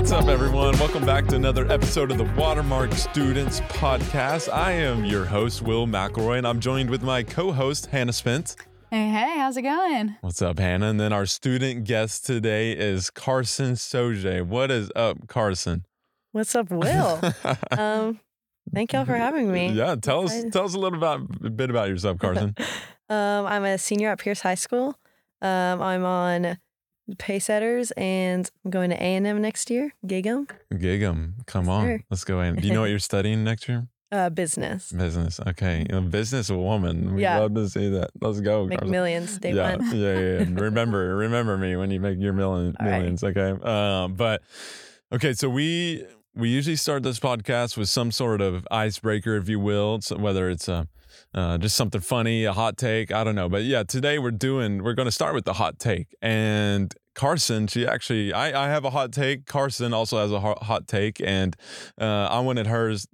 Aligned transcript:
What's 0.00 0.12
up, 0.12 0.28
everyone? 0.28 0.78
Welcome 0.78 1.04
back 1.04 1.26
to 1.26 1.36
another 1.36 1.70
episode 1.70 2.10
of 2.10 2.16
the 2.16 2.24
Watermark 2.24 2.94
Students 2.94 3.60
Podcast. 3.60 4.50
I 4.50 4.72
am 4.72 5.04
your 5.04 5.26
host, 5.26 5.60
Will 5.60 5.86
McElroy, 5.86 6.38
and 6.38 6.46
I'm 6.46 6.58
joined 6.58 6.88
with 6.88 7.02
my 7.02 7.22
co 7.22 7.52
host, 7.52 7.84
Hannah 7.84 8.14
Spence. 8.14 8.56
Hey, 8.90 9.10
hey, 9.10 9.34
how's 9.36 9.58
it 9.58 9.62
going? 9.62 10.16
What's 10.22 10.40
up, 10.40 10.58
Hannah? 10.58 10.88
And 10.88 10.98
then 10.98 11.12
our 11.12 11.26
student 11.26 11.84
guest 11.84 12.24
today 12.24 12.72
is 12.72 13.10
Carsen 13.10 13.76
Saugier. 13.76 14.42
What 14.42 14.70
is 14.70 14.90
up, 14.96 15.28
Carsen? 15.28 15.84
What's 16.32 16.54
up, 16.54 16.70
Will? 16.70 17.20
um, 17.70 18.20
thank 18.72 18.94
y'all 18.94 19.04
for 19.04 19.16
having 19.16 19.52
me. 19.52 19.68
Yeah, 19.68 19.96
tell 19.96 20.24
us 20.24 20.30
Excited. 20.32 20.52
tell 20.54 20.64
us 20.64 20.72
a 20.72 20.78
little 20.78 20.96
about 20.96 21.20
a 21.44 21.50
bit 21.50 21.68
about 21.68 21.90
yourself, 21.90 22.18
Carsen. 22.18 22.56
Um, 23.10 23.44
I'm 23.44 23.64
a 23.64 23.76
senior 23.76 24.10
at 24.10 24.20
Pierce 24.20 24.40
High 24.40 24.54
School. 24.54 24.96
Um, 25.42 25.82
I'm 25.82 26.04
on 26.04 26.58
pace 27.18 27.46
setters 27.46 27.90
and 27.96 28.50
I'm 28.64 28.70
going 28.70 28.90
to 28.90 28.96
A&M 28.96 29.40
next 29.42 29.70
year, 29.70 29.92
Gig'em, 30.06 30.48
Gig'em, 30.72 31.46
come 31.46 31.68
on, 31.68 32.04
let's 32.10 32.24
go 32.24 32.40
in. 32.40 32.56
Do 32.56 32.66
you 32.66 32.72
know 32.74 32.80
what 32.82 32.90
you're 32.90 32.98
studying 32.98 33.44
next 33.44 33.68
year? 33.68 33.86
uh, 34.12 34.28
business. 34.30 34.90
Business. 34.92 35.38
Okay, 35.46 35.86
a 35.90 36.00
business 36.00 36.50
woman. 36.50 37.14
We 37.14 37.22
Yeah. 37.22 37.38
love 37.38 37.54
to 37.54 37.68
see 37.68 37.90
that. 37.90 38.10
Let's 38.20 38.40
go, 38.40 38.66
Make 38.66 38.78
Carsen. 38.80 38.90
millions 38.90 39.38
day 39.38 39.52
yeah, 39.52 39.76
one. 39.76 39.96
yeah, 39.96 40.18
yeah, 40.18 40.38
yeah. 40.40 40.46
Remember, 40.60 41.14
remember 41.16 41.56
me 41.56 41.76
when 41.76 41.90
you 41.90 42.00
make 42.00 42.18
your 42.18 42.32
million, 42.32 42.74
All 42.80 42.86
right. 42.86 42.98
millions. 42.98 43.22
Okay. 43.22 43.50
Um, 43.62 44.14
but 44.14 44.42
okay, 45.12 45.32
so 45.32 45.48
we 45.48 46.04
we 46.34 46.48
usually 46.48 46.76
start 46.76 47.02
this 47.02 47.20
podcast 47.20 47.76
with 47.76 47.88
some 47.88 48.10
sort 48.10 48.40
of 48.40 48.66
icebreaker, 48.70 49.36
if 49.36 49.48
you 49.48 49.60
will, 49.60 50.00
so 50.00 50.16
whether 50.16 50.48
it's 50.50 50.68
a 50.68 50.88
uh, 51.34 51.58
just 51.58 51.76
something 51.76 52.00
funny, 52.00 52.44
a 52.44 52.52
hot 52.52 52.76
take, 52.76 53.12
I 53.12 53.24
don't 53.24 53.34
know. 53.34 53.48
But 53.48 53.62
yeah, 53.62 53.82
today 53.82 54.18
we're 54.18 54.30
doing 54.30 54.82
we're 54.82 54.94
going 54.94 55.06
to 55.06 55.12
start 55.12 55.34
with 55.34 55.44
the 55.44 55.54
hot 55.54 55.78
take. 55.78 56.14
And 56.20 56.94
Carsen, 57.14 57.66
she 57.66 57.86
actually, 57.86 58.32
I, 58.32 58.66
I 58.66 58.68
have 58.68 58.84
a 58.84 58.90
hot 58.90 59.12
take. 59.12 59.46
Carsen 59.46 59.92
also 59.92 60.18
has 60.18 60.32
a 60.32 60.40
hot, 60.40 60.62
hot 60.62 60.88
take, 60.88 61.20
and 61.20 61.56
uh, 62.00 62.28
I 62.30 62.40
wanted 62.40 62.66
hers 62.66 63.06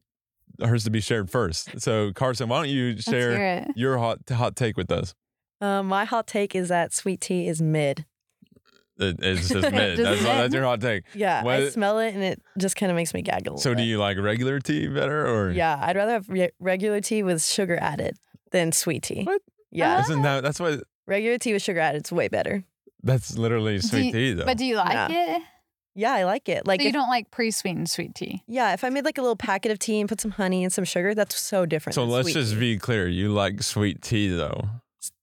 hers 0.62 0.84
to 0.84 0.90
be 0.90 1.00
shared 1.00 1.28
first. 1.30 1.80
So 1.80 2.12
Carsen, 2.12 2.48
why 2.48 2.58
don't 2.58 2.70
you 2.70 2.98
share 2.98 3.66
your 3.76 3.98
hot 3.98 4.20
hot 4.30 4.56
take 4.56 4.76
with 4.76 4.90
us? 4.90 5.14
Uh, 5.60 5.82
my 5.82 6.04
hot 6.04 6.26
take 6.26 6.54
is 6.54 6.68
that 6.68 6.92
sweet 6.92 7.20
tea 7.20 7.48
is 7.48 7.60
mid. 7.60 8.04
It, 8.98 9.16
it's 9.20 9.48
just 9.48 9.52
mid. 9.72 9.98
That's, 9.98 10.20
mid. 10.22 10.24
that's 10.24 10.54
your 10.54 10.64
hot 10.64 10.80
take. 10.80 11.04
Yeah, 11.14 11.42
I 11.46 11.68
smell 11.68 11.98
it 11.98 12.14
and 12.14 12.22
it 12.24 12.42
just 12.58 12.76
kind 12.76 12.90
of 12.90 12.96
makes 12.96 13.12
me 13.14 13.22
gag 13.22 13.42
a 13.42 13.50
little 13.50 13.58
So 13.58 13.74
do 13.74 13.82
you 13.82 13.98
like 13.98 14.18
regular 14.18 14.58
tea 14.60 14.88
better 14.88 15.26
or? 15.26 15.50
Yeah, 15.50 15.78
I'd 15.80 15.96
rather 15.96 16.12
have 16.12 16.28
re- 16.28 16.50
regular 16.60 17.00
tea 17.00 17.22
with 17.22 17.44
sugar 17.44 17.76
added 17.80 18.16
than 18.52 18.72
sweet 18.72 19.02
tea. 19.02 19.24
What? 19.24 19.42
Yeah, 19.70 20.00
Isn't 20.00 20.22
that 20.22 20.42
that's 20.42 20.58
why 20.60 20.78
regular 21.06 21.36
tea 21.38 21.52
with 21.52 21.62
sugar 21.62 21.80
added 21.80 22.06
is 22.06 22.12
way 22.12 22.28
better. 22.28 22.64
that's 23.02 23.36
literally 23.36 23.80
sweet 23.80 24.06
you- 24.06 24.12
tea 24.12 24.32
though. 24.34 24.44
But 24.46 24.56
do 24.56 24.64
you 24.64 24.76
like 24.76 25.10
it? 25.10 25.42
Yeah, 25.98 26.12
I 26.12 26.24
like 26.24 26.48
it. 26.50 26.66
Like 26.66 26.80
so 26.80 26.84
you 26.84 26.88
if- 26.88 26.94
don't 26.94 27.08
like 27.08 27.30
pre-sweetened 27.30 27.88
sweet 27.90 28.14
tea? 28.14 28.42
Yeah, 28.46 28.72
if 28.74 28.84
I 28.84 28.90
made 28.90 29.04
like 29.04 29.16
a 29.18 29.22
little 29.22 29.36
packet 29.36 29.72
of 29.72 29.78
tea 29.78 29.98
and 30.00 30.08
put 30.08 30.20
some 30.20 30.30
honey 30.32 30.62
and 30.62 30.72
some 30.72 30.84
sugar, 30.84 31.14
that's 31.14 31.38
so 31.38 31.64
different. 31.66 31.94
so 31.94 32.02
than 32.02 32.10
let's 32.10 32.26
sweet 32.26 32.34
just 32.40 32.52
tea. 32.54 32.60
be 32.60 32.78
clear. 32.78 33.08
You 33.08 33.30
like 33.32 33.62
sweet 33.62 34.02
tea 34.02 34.28
though. 34.28 34.68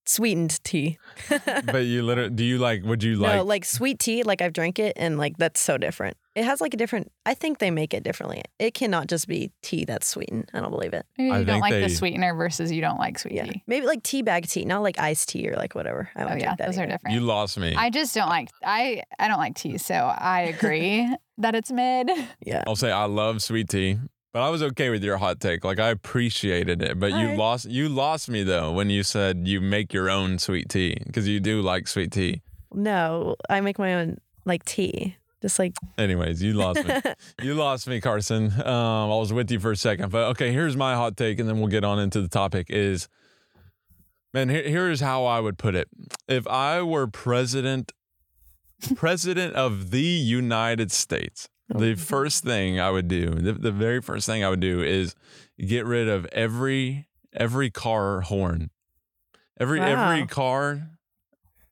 Sweetened 0.05 0.63
tea. 0.63 0.97
but 1.65 1.85
you 1.85 2.03
literally 2.03 2.29
do 2.31 2.43
you 2.43 2.57
like 2.57 2.83
would 2.83 3.03
you 3.03 3.15
like 3.15 3.35
no, 3.35 3.43
like 3.43 3.65
sweet 3.65 3.99
tea, 3.99 4.23
like 4.23 4.41
I've 4.41 4.53
drank 4.53 4.79
it 4.79 4.93
and 4.97 5.17
like 5.17 5.37
that's 5.37 5.59
so 5.61 5.77
different. 5.77 6.17
It 6.35 6.45
has 6.45 6.61
like 6.61 6.73
a 6.73 6.77
different 6.77 7.11
I 7.25 7.33
think 7.35 7.59
they 7.59 7.71
make 7.71 7.93
it 7.93 8.03
differently. 8.03 8.41
It 8.59 8.73
cannot 8.73 9.07
just 9.07 9.27
be 9.27 9.51
tea 9.61 9.85
that's 9.85 10.07
sweetened. 10.07 10.49
I 10.53 10.59
don't 10.61 10.71
believe 10.71 10.93
it. 10.93 11.05
Maybe 11.17 11.31
I 11.31 11.39
you 11.39 11.45
don't 11.45 11.59
like 11.61 11.71
they- 11.73 11.81
the 11.81 11.89
sweetener 11.89 12.33
versus 12.35 12.71
you 12.71 12.81
don't 12.81 12.97
like 12.99 13.19
sweet 13.19 13.35
Yeah. 13.35 13.45
tea. 13.45 13.63
Maybe 13.67 13.85
like 13.85 14.03
tea 14.03 14.21
bag 14.21 14.47
tea, 14.47 14.65
not 14.65 14.81
like 14.81 14.99
iced 14.99 15.29
tea 15.29 15.47
or 15.49 15.55
like 15.55 15.75
whatever. 15.75 16.09
I 16.15 16.21
oh, 16.23 16.27
don't 16.27 16.33
Oh 16.33 16.39
yeah, 16.39 16.55
that 16.55 16.65
those 16.65 16.77
are 16.77 16.85
different. 16.87 17.13
you 17.13 17.21
lost 17.21 17.57
me. 17.57 17.75
I 17.75 17.89
just 17.89 18.13
don't 18.15 18.29
like 18.29 18.49
I 18.65 19.03
I 19.19 19.27
don't 19.27 19.39
like 19.39 19.55
tea, 19.55 19.77
so 19.77 19.93
I 19.95 20.41
agree 20.41 21.07
that 21.37 21.55
it's 21.55 21.71
mid. 21.71 22.09
Yeah. 22.45 22.63
I'll 22.67 22.75
say 22.75 22.91
I 22.91 23.05
love 23.05 23.41
sweet 23.41 23.69
tea. 23.69 23.99
But 24.33 24.41
I 24.41 24.49
was 24.49 24.63
okay 24.63 24.89
with 24.89 25.03
your 25.03 25.17
hot 25.17 25.39
take. 25.39 25.63
Like 25.63 25.79
I 25.79 25.89
appreciated 25.89 26.81
it. 26.81 26.99
But 26.99 27.11
you 27.11 27.17
Alright. 27.17 27.37
lost 27.37 27.65
you 27.69 27.87
lost 27.87 28.29
me 28.29 28.41
though 28.41 28.71
when 28.71 28.89
you 28.89 29.03
said 29.03 29.47
you 29.47 29.61
make 29.61 29.93
your 29.93 30.09
own 30.09 30.39
sweet 30.39 30.69
tea 30.69 30.97
because 31.05 31.27
you 31.27 31.39
do 31.39 31.61
like 31.61 31.87
sweet 31.87 32.11
tea. 32.11 32.41
No, 32.73 33.35
I 33.47 33.61
make 33.61 33.77
my 33.77 33.93
own 33.93 34.17
like 34.43 34.65
tea. 34.65 35.17
Just 35.43 35.59
like 35.59 35.73
Anyways, 35.97 36.41
you 36.41 36.53
lost 36.53 36.83
me. 36.83 36.93
You 37.43 37.53
lost 37.53 37.87
me, 37.87 38.01
Carsen. 38.01 38.45
Um, 38.61 38.65
I 38.65 39.15
was 39.15 39.31
with 39.33 39.51
you 39.51 39.59
for 39.59 39.71
a 39.71 39.75
second, 39.77 40.09
but 40.09 40.29
okay. 40.29 40.51
Here's 40.51 40.75
my 40.75 40.95
hot 40.95 41.15
take, 41.15 41.37
and 41.37 41.47
then 41.47 41.59
we'll 41.59 41.67
get 41.67 41.83
on 41.83 41.99
into 41.99 42.21
the 42.21 42.29
topic. 42.29 42.67
Is 42.69 43.09
man, 44.33 44.49
here, 44.49 44.63
here's 44.63 45.01
how 45.01 45.25
I 45.25 45.41
would 45.41 45.59
put 45.59 45.75
it. 45.75 45.89
If 46.27 46.47
I 46.47 46.81
were 46.81 47.05
president, 47.05 47.91
president 48.95 49.55
of 49.55 49.91
the 49.91 50.01
United 50.01 50.91
States, 50.91 51.49
the 51.75 51.95
first 51.95 52.43
thing 52.43 52.79
I 52.79 52.89
would 52.91 53.07
do, 53.07 53.31
the, 53.31 53.53
the 53.53 53.71
very 53.71 54.01
first 54.01 54.25
thing 54.25 54.43
I 54.43 54.49
would 54.49 54.59
do, 54.59 54.81
is 54.81 55.15
get 55.57 55.85
rid 55.85 56.07
of 56.07 56.25
every 56.27 57.07
every 57.33 57.69
car 57.69 58.21
horn. 58.21 58.69
Every 59.59 59.79
every 59.79 60.25
car 60.27 60.89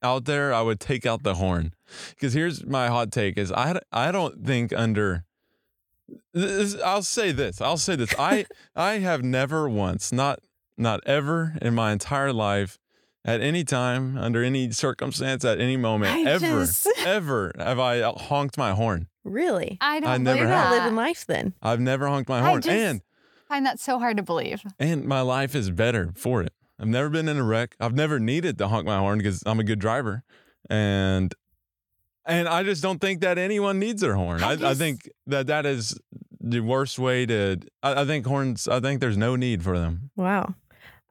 out 0.03 0.25
there, 0.25 0.53
I 0.53 0.61
would 0.61 0.79
take 0.79 1.05
out 1.05 1.23
the 1.23 1.35
horn. 1.35 1.73
Because 2.11 2.33
here's 2.33 2.65
my 2.65 2.87
hot 2.87 3.11
take: 3.11 3.37
is 3.37 3.51
I 3.51 3.79
I 3.91 4.11
don't 4.11 4.45
think 4.45 4.73
under. 4.73 5.25
This, 6.33 6.79
I'll 6.81 7.03
say 7.03 7.31
this. 7.31 7.61
I'll 7.61 7.77
say 7.77 7.95
this. 7.95 8.13
I 8.17 8.45
I 8.75 8.99
have 8.99 9.23
never 9.23 9.69
once, 9.69 10.11
not 10.11 10.39
not 10.77 11.01
ever 11.05 11.55
in 11.61 11.75
my 11.75 11.91
entire 11.91 12.33
life, 12.33 12.79
at 13.23 13.41
any 13.41 13.63
time, 13.63 14.17
under 14.17 14.43
any 14.43 14.71
circumstance, 14.71 15.45
at 15.45 15.59
any 15.59 15.77
moment, 15.77 16.11
I 16.11 16.31
ever, 16.31 16.65
just- 16.65 16.87
ever 17.05 17.51
have 17.57 17.79
I 17.79 18.01
honked 18.01 18.57
my 18.57 18.71
horn. 18.71 19.07
Really? 19.23 19.77
I 19.81 19.99
don't 19.99 20.09
I 20.09 20.17
never 20.17 20.37
believe 20.39 20.49
have. 20.49 20.69
that. 20.71 20.77
living 20.83 20.95
life 20.95 21.25
then. 21.25 21.53
I've 21.61 21.79
never 21.79 22.07
honked 22.07 22.29
my 22.29 22.39
I 22.39 22.49
horn, 22.49 22.61
just- 22.61 22.75
and 22.75 23.01
find 23.47 23.65
that 23.65 23.79
so 23.79 23.99
hard 23.99 24.17
to 24.17 24.23
believe. 24.23 24.61
and 24.79 25.05
my 25.05 25.21
life 25.21 25.55
is 25.55 25.69
better 25.71 26.11
for 26.15 26.41
it. 26.41 26.53
I've 26.79 26.87
never 26.87 27.09
been 27.09 27.27
in 27.29 27.37
a 27.37 27.43
wreck. 27.43 27.75
I've 27.79 27.93
never 27.93 28.19
needed 28.19 28.57
to 28.57 28.67
honk 28.67 28.85
my 28.85 28.97
horn 28.97 29.19
because 29.19 29.43
I'm 29.45 29.59
a 29.59 29.63
good 29.63 29.79
driver, 29.79 30.23
and 30.69 31.33
and 32.25 32.47
I 32.47 32.63
just 32.63 32.81
don't 32.81 32.99
think 32.99 33.21
that 33.21 33.37
anyone 33.37 33.77
needs 33.79 34.01
their 34.01 34.15
horn. 34.15 34.41
I 34.43 34.49
I, 34.49 34.51
I 34.51 34.55
just- 34.57 34.79
think 34.79 35.09
that 35.27 35.47
that 35.47 35.65
is 35.65 35.97
the 36.39 36.61
worst 36.61 36.97
way 36.97 37.25
to. 37.27 37.57
I, 37.83 38.01
I 38.01 38.05
think 38.05 38.25
horns. 38.25 38.67
I 38.67 38.79
think 38.79 38.99
there's 38.99 39.17
no 39.17 39.35
need 39.35 39.63
for 39.63 39.77
them. 39.77 40.09
Wow. 40.15 40.55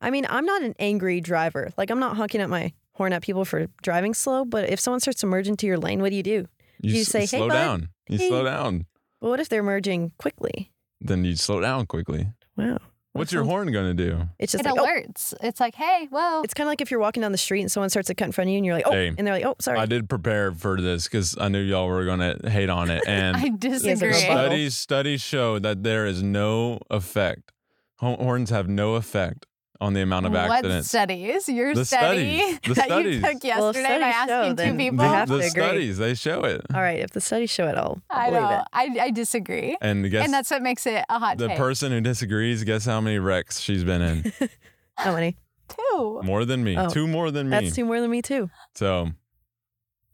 I 0.01 0.11
mean, 0.11 0.27
I'm 0.31 0.47
not 0.47 0.63
an 0.63 0.75
angry 0.79 1.21
driver. 1.21 1.73
Like, 1.77 1.91
I'm 1.91 2.01
not 2.01 2.17
honking 2.17 2.41
at 2.41 2.49
my 2.49 2.73
horn 2.95 3.13
at 3.13 3.23
people 3.23 3.45
for 3.45 3.67
driving 3.83 4.15
slow, 4.15 4.45
but 4.47 4.69
if 4.71 4.81
someone 4.81 4.99
starts 5.01 5.21
to 5.21 5.27
merge 5.27 5.47
into 5.47 5.67
your 5.67 5.77
lane, 5.79 6.01
what 6.01 6.09
do 6.11 6.17
you 6.17 6.23
do? 6.23 6.49
You 6.83 7.01
s- 7.03 7.09
say, 7.09 7.21
"Hey, 7.21 7.27
slow 7.27 7.49
bud. 7.49 7.55
down. 7.55 7.89
You 8.09 8.19
Hey." 8.19 8.29
slow 8.29 8.45
down. 8.45 8.87
Well, 9.21 9.31
what 9.31 9.41
if 9.41 9.49
they're 9.49 9.63
merging 9.63 10.13
quickly? 10.19 10.73
Then 11.01 11.25
you 11.25 11.37
slow 11.37 11.61
down 11.61 11.87
quickly. 11.87 12.29
Wow. 12.57 12.79
What's 13.13 13.33
your 13.33 13.43
horn 13.43 13.73
gonna 13.73 13.93
do? 13.95 14.29
It's 14.39 14.53
just 14.53 14.65
it 14.65 14.71
like, 14.71 14.79
oh. 14.81 14.85
alerts. 14.85 15.35
It's 15.43 15.59
like, 15.59 15.75
hey, 15.75 16.07
whoa. 16.11 16.43
It's 16.43 16.55
kind 16.55 16.67
of 16.67 16.71
like 16.71 16.81
if 16.81 16.93
you're 16.93 17.01
walking 17.01 17.23
down 17.23 17.33
the 17.33 17.39
street 17.39 17.61
and 17.63 17.71
someone 17.71 17.91
starts 17.91 18.07
to 18.07 18.15
cut 18.15 18.27
in 18.27 18.33
front 18.33 18.49
of 18.49 18.53
you 18.53 18.59
and 18.59 18.65
you're 18.65 18.75
like, 18.77 18.87
oh, 18.87 18.93
Hey, 18.93 19.09
and 19.09 19.27
they're 19.27 19.35
like, 19.35 19.45
oh, 19.45 19.57
sorry. 19.61 19.79
I 19.81 19.87
did 19.87 20.09
prepare 20.09 20.53
for 20.53 20.81
this 20.81 21.05
because 21.05 21.37
I 21.39 21.49
knew 21.49 21.59
y'all 21.61 21.89
were 21.89 22.05
gonna 22.05 22.37
hate 22.49 22.71
on 22.71 22.89
it, 22.89 23.03
and 23.09 23.37
I 23.37 23.49
disagree. 23.49 24.13
Studies 24.13 24.77
studies 24.77 25.21
show 25.21 25.59
that 25.59 25.83
there 25.83 26.07
is 26.07 26.23
no 26.23 26.79
effect. 26.89 27.51
Horns 27.97 28.51
have 28.51 28.69
no 28.69 28.95
effect 28.95 29.45
on 29.81 29.95
the 29.95 30.03
amount 30.03 30.27
of 30.27 30.35
accidents. 30.35 30.75
What 30.75 30.85
studies? 30.85 31.49
Your 31.49 31.75
The 31.75 31.85
study 31.85 32.39
studies. 32.39 32.61
The 32.61 32.75
that 32.75 32.85
studies. 32.85 33.15
you 33.17 33.21
took 33.23 33.45
Well, 33.45 33.67
yesterday 33.75 33.99
by 34.01 34.11
studies 34.11 34.27
show, 34.29 34.33
asking 34.43 34.57
two 34.57 34.77
people. 34.77 35.05
we 35.05 35.11
the 35.27 35.37
the 35.37 35.43
studies 35.51 35.99
they 35.99 36.15
show 36.15 36.45
it, 36.45 36.61
All 36.75 36.81
right. 36.81 36.99
If 37.01 37.11
the 37.13 37.21
studies 37.21 37.51
show 37.51 37.67
it, 37.69 37.77
I'll 37.77 38.03
I 38.11 38.29
believe 38.31 38.43
know. 38.43 38.59
it. 38.61 38.65
I, 38.73 38.97
I 39.07 39.11
disagree. 39.11 39.77
and 39.81 40.11
guess 40.11 40.25
and 40.25 40.35
that's 40.35 40.51
what 40.51 40.63
makes 40.63 40.87
it 40.87 41.05
a 41.09 41.19
hot 41.19 41.39
the 41.39 41.49
take. 41.49 41.57
person 41.57 41.93
who 41.93 42.01
disagrees. 42.01 42.63
Guess 42.65 42.85
how 42.85 43.01
many 43.01 43.19
wrecks 43.19 43.59
she's 43.61 43.85
been 43.85 44.03
in? 44.03 44.33
How 44.97 45.15
many? 45.15 45.35
Two. 45.69 46.21
more 46.25 46.45
than 46.45 46.63
me. 46.63 46.77
Oh, 46.77 46.89
Two 46.91 47.07
more 47.07 47.31
than 47.31 47.49
me. 47.49 47.59
That's 47.61 47.75
two 47.75 47.87
more 47.87 48.01
than 48.03 48.11
me, 48.11 48.21
too. 48.21 48.51
so 48.75 49.09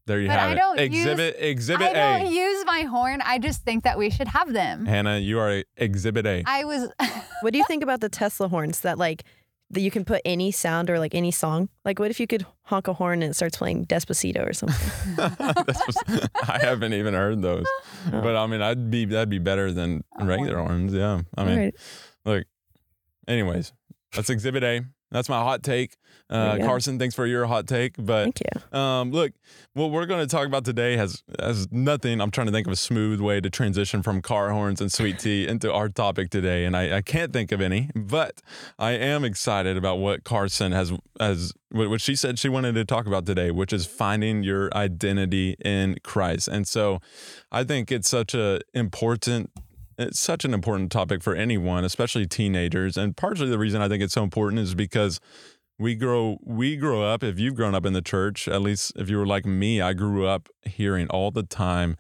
there 0.07 0.21
you 0.21 0.29
have 0.29 0.53
it. 0.53 0.55
But 0.55 0.63
have 0.63 0.71
I 0.71 0.77
don't 0.77 0.79
exhibit 0.79 1.37
exhibit 1.41 1.89
I 1.97 2.19
A. 2.19 2.23
don't 2.23 2.33
use 2.33 2.65
my 2.67 2.83
horn. 2.83 3.21
I 3.25 3.39
just 3.41 3.63
think 3.65 3.83
that 3.83 3.99
we 3.99 4.11
should 4.11 4.29
have 4.29 4.53
them. 4.53 4.87
Hannah, 4.87 5.19
you 5.19 5.41
are 5.41 5.65
exhibit 5.77 6.25
A. 6.27 6.45
I 6.47 6.63
was 6.65 6.89
What 7.41 7.53
do 7.53 7.59
you 7.59 7.65
think 7.67 7.83
about 7.83 8.01
the 8.01 8.09
Tesla 8.09 8.47
horns 8.49 8.83
that, 8.83 8.97
like, 8.99 9.25
that 9.71 9.81
you 9.81 9.91
can 9.91 10.05
put 10.05 10.23
any 10.25 10.51
sound 10.53 10.89
or 10.91 10.99
like 10.99 11.15
any 11.15 11.31
song? 11.31 11.69
Like, 11.85 11.99
what 11.99 12.11
if 12.11 12.21
you 12.21 12.27
could 12.27 12.47
honk 12.63 12.87
a 12.89 12.93
horn 12.93 13.23
and 13.23 13.31
it 13.33 13.35
starts 13.35 13.57
playing 13.57 13.87
Despacito 13.87 14.49
or 14.49 14.53
something? 14.53 14.91
That's 15.17 15.87
what- 15.87 16.31
I 16.49 16.59
haven't 16.61 16.93
even 16.95 17.15
heard 17.15 17.43
those, 17.43 17.67
Oh. 18.13 18.21
but 18.21 18.37
I 18.37 18.47
mean, 18.47 18.63
I'd 18.63 18.91
be 18.91 19.05
that'd 19.07 19.29
be 19.29 19.39
better 19.39 19.73
than 19.73 20.05
regular 20.21 20.59
horns. 20.59 20.93
Yeah, 20.95 21.23
I 21.37 21.45
mean, 21.45 21.73
All 22.25 22.35
right. 22.35 22.47
Anyways, 23.29 23.73
that's 24.15 24.31
Exhibit 24.31 24.63
A. 24.63 24.83
that's 25.17 25.29
my 25.31 25.41
hot 25.41 25.63
take. 25.63 25.97
Uh. 26.29 26.59
Carsen, 26.59 26.99
thanks 26.99 27.15
for 27.15 27.25
your 27.25 27.47
hot 27.47 27.67
take. 27.67 27.95
But 27.99 28.25
Thank 28.25 28.41
you. 28.41 28.79
um, 28.79 29.13
look, 29.13 29.33
what 29.75 29.91
we're 29.91 30.07
going 30.07 30.21
to 30.21 30.27
talk 30.27 30.47
about 30.47 30.65
today 30.65 30.97
has 30.97 31.23
has 31.41 31.71
nothing. 31.71 32.21
I'm 32.21 32.31
trying 32.31 32.49
to 32.49 32.53
think 32.53 32.67
of 32.67 32.73
a 32.73 32.77
smooth 32.77 33.21
way 33.21 33.41
to 33.41 33.49
transition 33.49 34.03
from 34.03 34.21
car 34.21 34.51
horns 34.51 34.81
and 34.81 34.93
sweet 34.93 35.19
tea 35.19 35.47
into 35.49 35.73
our 35.73 35.89
topic 35.89 36.31
today, 36.31 36.65
and 36.65 36.77
I, 36.77 36.99
I 36.99 37.03
can't 37.03 37.33
think 37.33 37.53
of 37.53 37.61
any. 37.61 37.91
But 37.95 38.43
I 38.79 38.93
am 38.93 39.25
excited 39.25 39.77
about 39.77 39.99
what 39.99 40.25
Carsen 40.25 40.73
has 40.73 40.93
has 41.21 41.53
what 41.71 41.89
what 41.89 42.01
she 42.01 42.15
said 42.15 42.39
she 42.39 42.49
wanted 42.49 42.75
to 42.75 42.85
talk 42.85 43.07
about 43.07 43.25
today, 43.25 43.51
which 43.51 43.73
is 43.73 43.87
finding 43.87 44.43
your 44.43 44.75
identity 44.77 45.57
in 45.65 45.97
Christ. 46.03 46.49
And 46.49 46.67
so, 46.67 47.01
I 47.51 47.65
think 47.65 47.91
it's 47.91 48.09
such 48.09 48.35
a 48.35 48.61
important 48.75 49.51
it's 49.99 50.21
such 50.21 50.45
an 50.45 50.53
important 50.53 50.93
topic 50.93 51.23
for 51.23 51.35
anyone, 51.35 51.85
especially 51.85 52.27
teenagers. 52.27 52.97
And 52.97 53.17
partially 53.17 53.49
the 53.49 53.59
reason 53.59 53.81
I 53.81 53.89
think 53.89 54.03
it's 54.03 54.15
so 54.15 54.23
important 54.23 54.61
is 54.61 54.75
because 54.75 55.21
we 55.79 55.95
grow 55.95 56.39
we 56.43 56.77
grow 56.77 57.03
up 57.03 57.23
if 57.23 57.39
you've 57.39 57.55
grown 57.55 57.75
up 57.75 57.85
in 57.85 57.93
the 57.93 58.03
church 58.03 58.49
at 58.49 58.63
least 58.63 58.93
if 58.97 59.11
you 59.11 59.19
were 59.19 59.27
like 59.27 59.45
me 59.45 59.81
i 59.81 59.93
grew 59.93 60.27
up 60.27 60.49
hearing 60.65 61.07
all 61.09 61.31
the 61.31 61.43
time 61.43 61.97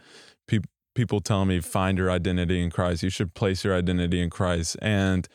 pe- 0.49 0.61
people 0.95 1.21
telling 1.21 1.49
me 1.49 1.61
find 1.61 1.99
your 1.99 2.11
identity 2.11 2.63
in 2.63 2.71
christ. 2.71 3.03
You 3.03 3.11
should 3.11 3.35
place 3.35 3.65
your 3.65 3.77
identity 3.77 4.21
in 4.21 4.31
christ. 4.31 4.77
And 4.83 5.29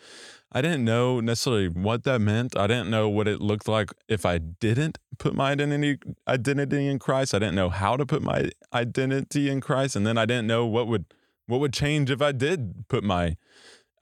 i 0.52 0.62
didn't 0.62 0.84
know 0.84 1.22
necessarily 1.22 1.70
what 1.70 2.04
that 2.04 2.20
meant. 2.20 2.58
I 2.58 2.68
didn't 2.68 2.90
know 2.90 3.08
what 3.08 3.28
it 3.28 3.40
looked 3.40 3.68
like 3.68 3.92
if 4.10 4.26
i 4.26 4.38
didn't 4.40 4.98
put 5.18 5.36
my 5.36 5.52
identity 5.52 6.00
identity 6.28 6.88
in 6.88 7.00
christ. 7.00 7.34
I 7.34 7.40
didn't 7.40 7.56
know 7.56 7.70
how 7.70 7.96
to 7.96 8.06
put 8.06 8.22
my 8.22 8.50
identity 8.74 9.50
in 9.50 9.62
christ 9.62 9.96
and 9.96 10.06
then 10.06 10.18
i 10.18 10.26
didn't 10.26 10.48
know 10.48 10.66
what 10.66 10.88
would 10.88 11.06
what 11.48 11.60
would 11.60 11.74
change 11.74 12.10
if 12.10 12.22
i 12.22 12.32
did 12.32 12.88
put 12.88 13.04
my 13.04 13.36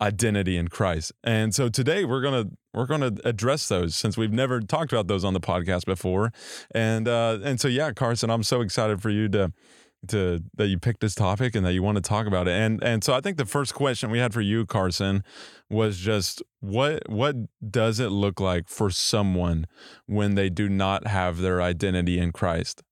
identity 0.01 0.57
in 0.57 0.68
Christ. 0.68 1.12
And 1.24 1.53
so 1.53 1.69
today 1.69 2.06
we're 2.06 2.21
to 2.21 2.50
we're 2.74 2.86
to 3.01 3.19
address 3.27 3.68
those 3.68 3.95
since 3.95 4.18
we've 4.18 4.31
never 4.31 4.62
talked 4.62 4.94
about 4.94 5.07
those 5.07 5.25
on 5.25 5.33
the 5.33 5.39
podcast 5.39 5.86
before. 5.86 6.31
And 6.71 7.07
uh 7.07 7.39
and 7.44 7.59
so 7.59 7.68
yeah, 7.68 7.91
Carsen, 7.91 8.30
I'm 8.30 8.44
so 8.44 8.62
excited 8.62 9.01
for 9.01 9.09
you 9.09 9.27
to 9.30 9.51
to 10.07 10.41
that 10.56 10.68
you 10.68 10.80
picked 10.80 11.01
this 11.01 11.13
topic 11.13 11.56
and 11.56 11.65
that 11.65 11.74
you 11.74 11.83
want 11.83 11.97
to 11.97 12.01
talk 12.01 12.27
about 12.27 12.47
it. 12.47 12.51
And 12.51 12.81
and 12.83 13.03
so 13.03 13.13
I 13.13 13.21
think 13.21 13.38
the 13.38 13.45
first 13.45 13.74
question 13.74 14.12
we 14.12 14.19
had 14.19 14.33
for 14.33 14.42
you, 14.42 14.65
Carsen, 14.65 15.24
was 15.69 15.97
just 15.97 16.42
what 16.62 17.09
what 17.09 17.35
does 17.69 18.00
it 18.00 18.09
look 18.09 18.39
like 18.39 18.69
for 18.69 18.89
someone 18.89 19.68
when 20.06 20.35
they 20.35 20.50
do 20.50 20.69
not 20.69 21.07
have 21.07 21.39
their 21.39 21.62
identity 21.62 22.18
in 22.19 22.31
Christ? 22.31 22.83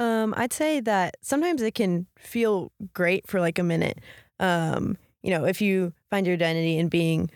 Um, 0.00 0.32
I'd 0.34 0.54
say 0.54 0.80
that 0.80 1.18
sometimes 1.20 1.60
it 1.60 1.74
can 1.74 2.06
feel 2.18 2.72
great 2.94 3.28
for 3.28 3.38
like 3.38 3.58
a 3.58 3.62
minute. 3.62 3.98
Um, 4.40 4.96
you 5.22 5.30
know, 5.30 5.44
if 5.44 5.60
you 5.60 5.92
find 6.08 6.26
your 6.26 6.34
identity 6.34 6.78
in 6.78 6.88
being 6.88 7.30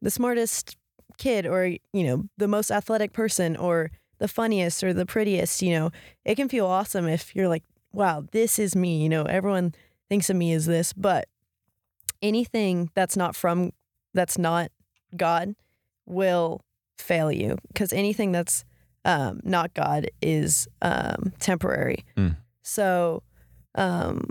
the 0.00 0.10
smartest 0.10 0.78
kid 1.18 1.44
or, 1.46 1.66
you 1.66 2.04
know, 2.04 2.24
the 2.38 2.48
most 2.48 2.70
athletic 2.70 3.12
person 3.12 3.54
or 3.54 3.90
the 4.18 4.28
funniest 4.28 4.82
or 4.82 4.94
the 4.94 5.04
prettiest, 5.04 5.60
you 5.60 5.72
know, 5.72 5.90
it 6.24 6.36
can 6.36 6.48
feel 6.48 6.64
awesome 6.64 7.06
if 7.06 7.36
you're 7.36 7.48
like, 7.48 7.64
wow, 7.92 8.24
this 8.32 8.58
is 8.58 8.74
me. 8.74 9.02
You 9.02 9.10
know, 9.10 9.24
everyone 9.24 9.74
thinks 10.08 10.30
of 10.30 10.36
me 10.36 10.54
as 10.54 10.64
this. 10.64 10.94
But 10.94 11.28
anything 12.22 12.90
that's 12.94 13.18
not 13.18 13.36
from, 13.36 13.72
that's 14.14 14.38
not 14.38 14.70
God 15.14 15.54
will 16.06 16.62
fail 16.96 17.30
you 17.30 17.58
because 17.68 17.92
anything 17.92 18.32
that's 18.32 18.64
um, 19.06 19.40
not 19.44 19.72
God 19.72 20.10
is 20.20 20.68
um, 20.82 21.32
temporary. 21.38 22.04
Mm. 22.16 22.36
So, 22.62 23.22
um, 23.76 24.28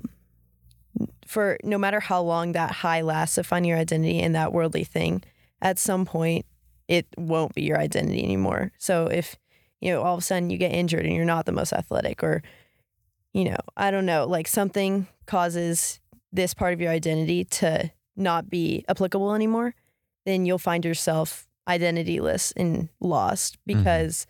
for 1.25 1.57
no 1.63 1.77
matter 1.77 1.99
how 2.01 2.21
long 2.21 2.51
that 2.51 2.71
high 2.71 3.01
lasts 3.01 3.37
of 3.37 3.47
finding 3.47 3.69
your 3.69 3.79
identity 3.79 4.19
in 4.19 4.33
that 4.33 4.53
worldly 4.53 4.83
thing, 4.83 5.23
at 5.61 5.79
some 5.79 6.05
point 6.05 6.45
it 6.87 7.07
won't 7.17 7.55
be 7.55 7.63
your 7.63 7.79
identity 7.79 8.23
anymore. 8.23 8.71
So 8.77 9.07
if 9.07 9.37
you 9.79 9.91
know 9.91 10.03
all 10.03 10.15
of 10.15 10.19
a 10.19 10.23
sudden 10.23 10.49
you 10.49 10.57
get 10.57 10.71
injured 10.73 11.05
and 11.05 11.15
you're 11.15 11.25
not 11.25 11.45
the 11.45 11.51
most 11.51 11.73
athletic, 11.73 12.21
or 12.21 12.43
you 13.33 13.45
know 13.45 13.57
I 13.77 13.91
don't 13.91 14.05
know, 14.05 14.25
like 14.25 14.47
something 14.47 15.07
causes 15.25 16.01
this 16.33 16.53
part 16.53 16.73
of 16.73 16.81
your 16.81 16.91
identity 16.91 17.45
to 17.45 17.91
not 18.17 18.49
be 18.49 18.83
applicable 18.89 19.33
anymore, 19.33 19.73
then 20.25 20.45
you'll 20.45 20.57
find 20.57 20.83
yourself 20.83 21.47
identityless 21.67 22.51
and 22.57 22.89
lost 22.99 23.57
because 23.65 24.27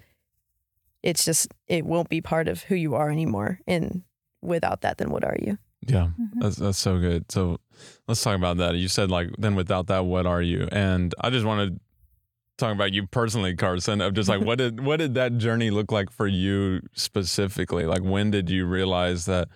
it's 1.06 1.24
just 1.24 1.54
it 1.68 1.86
won't 1.86 2.10
be 2.10 2.20
part 2.20 2.48
of 2.48 2.64
who 2.64 2.76
you 2.76 2.96
are 2.96 3.10
anymore. 3.10 3.60
And 3.68 4.04
without 4.42 4.82
that, 4.82 4.98
then 4.98 5.12
what 5.12 5.24
are 5.24 5.38
you? 5.40 5.58
Yeah. 5.88 6.10
Mhm. 6.20 6.42
That's 6.42 6.56
that's 6.58 6.78
so 6.80 7.00
good. 7.00 7.32
So 7.32 7.60
let's 8.08 8.22
talk 8.24 8.36
about 8.36 8.58
that. 8.58 8.76
You 8.76 8.88
said 8.88 9.12
like 9.12 9.30
then 9.38 9.56
without 9.56 9.88
that, 9.88 10.06
what 10.06 10.26
are 10.26 10.42
you? 10.42 10.68
And 10.72 11.14
I 11.22 11.30
just 11.30 11.46
want 11.46 11.70
to 11.70 11.80
talk 12.58 12.74
about 12.74 12.92
you 12.92 13.06
personally, 13.06 13.56
Carsen. 13.56 14.02
Of 14.02 14.16
just 14.16 14.28
like 14.28 14.42
what 14.42 14.58
did 14.58 14.84
what 14.84 14.98
did 14.98 15.14
that 15.14 15.38
journey 15.38 15.70
look 15.70 15.92
like 15.92 16.10
for 16.10 16.26
you 16.28 16.82
specifically? 16.94 17.86
Like 17.86 18.02
when 18.02 18.32
did 18.32 18.50
you 18.50 18.66
realize 18.66 19.26
that, 19.26 19.48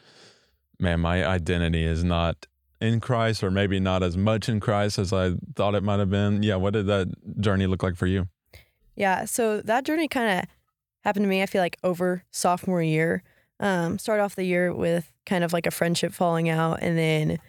man, 0.80 1.00
my 1.00 1.26
identity 1.26 1.84
is 1.84 2.04
not 2.04 2.46
in 2.80 3.00
Christ, 3.00 3.44
or 3.44 3.50
maybe 3.50 3.80
not 3.80 4.04
as 4.04 4.16
much 4.16 4.48
in 4.48 4.60
Christ 4.60 5.00
as 5.00 5.12
I 5.12 5.34
thought 5.56 5.74
it 5.74 5.82
might 5.82 6.00
have 6.00 6.12
been? 6.12 6.44
Yeah. 6.44 6.58
What 6.58 6.74
did 6.74 6.86
that 6.86 7.08
journey 7.40 7.66
look 7.66 7.82
like 7.82 7.96
for 7.96 8.06
you? 8.06 8.28
Yeah. 8.96 9.26
So 9.26 9.62
that 9.62 9.84
journey 9.84 10.08
kind 10.08 10.42
of 10.42 10.46
happened 11.04 11.24
to 11.24 11.30
me, 11.30 11.42
I 11.42 11.46
feel 11.46 11.62
like 11.62 11.78
over 11.84 12.24
sophomore 12.32 12.82
year. 12.82 13.24
Um, 13.60 14.00
start 14.00 14.22
off 14.22 14.36
the 14.36 14.46
year 14.46 14.74
with 14.74 15.12
kind 15.26 15.44
of 15.44 15.52
like 15.52 15.68
a 15.68 15.72
friendship 15.72 16.14
falling 16.14 16.50
out. 16.50 16.80
And 16.82 16.98
then 16.98 17.40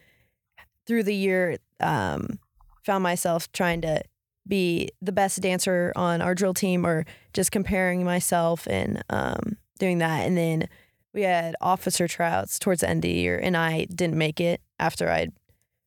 through 0.87 1.05
the 1.05 1.15
year, 1.15 1.59
um, 1.79 2.39
found 2.85 3.03
myself 3.03 3.51
trying 3.53 3.81
to 3.83 4.03
be 4.47 4.89
the 5.01 5.13
best 5.13 5.41
dancer 5.41 5.93
on 5.95 6.21
our 6.21 6.35
drill 6.35 6.55
team 6.55 6.85
or 6.85 7.05
just 7.33 7.53
comparing 7.53 8.05
myself 8.05 8.67
and 8.69 9.03
um, 9.11 9.57
doing 9.79 9.99
that. 9.99 10.27
And 10.27 10.37
then 10.37 10.69
we 11.13 11.23
had 11.23 11.57
officer 11.61 12.09
tryouts 12.09 12.59
towards 12.59 12.81
the 12.81 12.89
end 12.89 13.05
of 13.05 13.09
the 13.09 13.17
year 13.17 13.39
and 13.39 13.57
I 13.57 13.87
didn't 13.87 14.19
make 14.19 14.41
it 14.41 14.61
after 14.79 15.11
I'd 15.11 15.33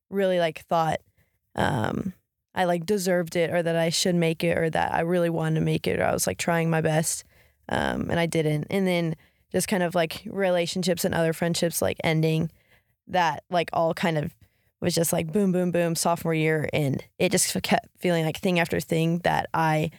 really 0.10 0.40
like 0.40 0.66
thought 0.66 1.00
um, 1.56 2.14
I 2.56 2.66
like 2.66 2.86
deserved 2.86 3.36
it 3.36 3.52
or 3.52 3.64
that 3.64 3.76
I 3.76 3.90
should 3.90 4.16
make 4.16 4.44
it 4.44 4.58
or 4.58 4.70
that 4.70 4.94
I 4.94 5.02
really 5.02 5.30
wanted 5.30 5.56
to 5.56 5.66
make 5.66 5.88
it 5.88 6.00
or 6.00 6.06
I 6.06 6.14
was 6.14 6.28
like 6.28 6.38
trying 6.38 6.70
my 6.70 6.82
best 6.82 7.24
um, 7.70 8.10
and 8.10 8.20
I 8.20 8.26
didn't. 8.26 8.68
And 8.70 8.88
then 8.88 9.16
just 9.52 9.68
kind 9.68 9.84
of 9.84 9.96
like 9.96 10.24
relationships 10.26 11.06
and 11.06 11.14
other 11.14 11.34
friendships 11.34 11.82
like 11.82 11.98
ending 12.04 12.52
that 13.08 13.44
like 13.50 13.70
all 13.74 13.94
kind 13.94 14.18
of 14.18 14.34
was 14.82 14.96
just 14.96 15.14
like 15.14 15.32
boom, 15.32 15.52
boom, 15.52 15.72
boom, 15.72 15.96
sophomore 15.96 16.34
year. 16.34 16.68
And 16.74 17.04
it 17.18 17.32
just 17.32 17.62
kept 17.64 17.88
feeling 18.00 18.26
like 18.26 18.38
thing 18.38 18.60
after 18.60 18.80
thing 18.80 19.20
that 19.20 19.48
I 19.54 19.92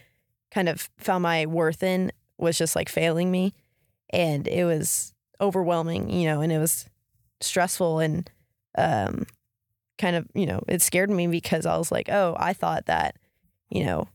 kind 0.51 0.69
of 0.69 0.89
found 0.97 1.23
my 1.23 1.47
worth 1.47 1.81
in 1.81 2.11
was 2.37 2.57
just 2.57 2.75
like 2.75 2.89
failing 2.89 3.31
me. 3.31 3.53
And 4.11 4.47
it 4.47 4.65
was 4.65 5.13
overwhelming, 5.41 6.09
you 6.09 6.25
know, 6.25 6.41
and 6.41 6.51
it 6.51 6.59
was 6.59 6.87
stressful 7.41 7.99
and 7.99 8.29
um, 8.77 9.25
kind 9.97 10.15
of, 10.15 10.27
you 10.35 10.45
know, 10.45 10.61
it 10.67 10.81
scared 10.81 11.09
me 11.09 11.27
because 11.27 11.65
I 11.65 11.77
was 11.77 11.91
like, 11.91 12.09
oh, 12.09 12.35
I 12.39 12.53
thought 12.53 12.85
that, 12.85 13.15
you 13.69 13.85
know, 13.85 14.07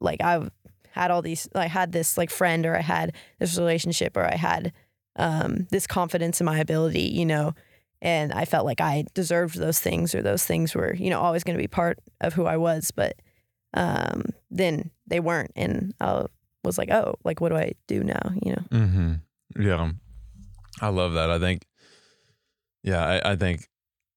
like 0.00 0.20
I 0.20 0.48
had 0.92 1.10
all 1.10 1.22
these, 1.22 1.48
I 1.54 1.66
had 1.66 1.92
this 1.92 2.16
like 2.16 2.30
friend 2.30 2.64
or 2.64 2.76
I 2.76 2.82
had 2.82 3.14
this 3.38 3.58
relationship 3.58 4.16
or 4.16 4.24
I 4.24 4.36
had 4.36 4.72
um, 5.16 5.66
this 5.70 5.86
confidence 5.86 6.40
in 6.40 6.46
my 6.46 6.58
ability, 6.58 7.02
you 7.02 7.26
know, 7.26 7.54
and 8.00 8.32
I 8.32 8.44
felt 8.44 8.66
like 8.66 8.80
I 8.80 9.04
deserved 9.14 9.56
those 9.56 9.78
things 9.78 10.14
or 10.14 10.22
those 10.22 10.44
things 10.44 10.74
were, 10.74 10.94
you 10.94 11.10
know, 11.10 11.20
always 11.20 11.44
going 11.44 11.56
to 11.56 11.62
be 11.62 11.68
part 11.68 11.98
of 12.20 12.34
who 12.34 12.46
I 12.46 12.56
was. 12.56 12.90
But 12.90 13.16
um, 13.74 14.24
then 14.50 14.90
they 15.06 15.20
weren't. 15.20 15.52
And 15.54 15.94
I 16.00 16.26
was 16.64 16.78
like, 16.78 16.90
oh, 16.90 17.14
like, 17.24 17.40
what 17.40 17.50
do 17.50 17.56
I 17.56 17.72
do 17.86 18.02
now, 18.02 18.32
you 18.42 18.52
know? 18.52 18.62
Mm-hmm. 18.70 19.62
Yeah. 19.62 19.92
I 20.80 20.88
love 20.88 21.12
that. 21.14 21.30
I 21.30 21.38
think, 21.38 21.64
yeah, 22.82 23.04
I, 23.04 23.32
I 23.32 23.36
think 23.36 23.68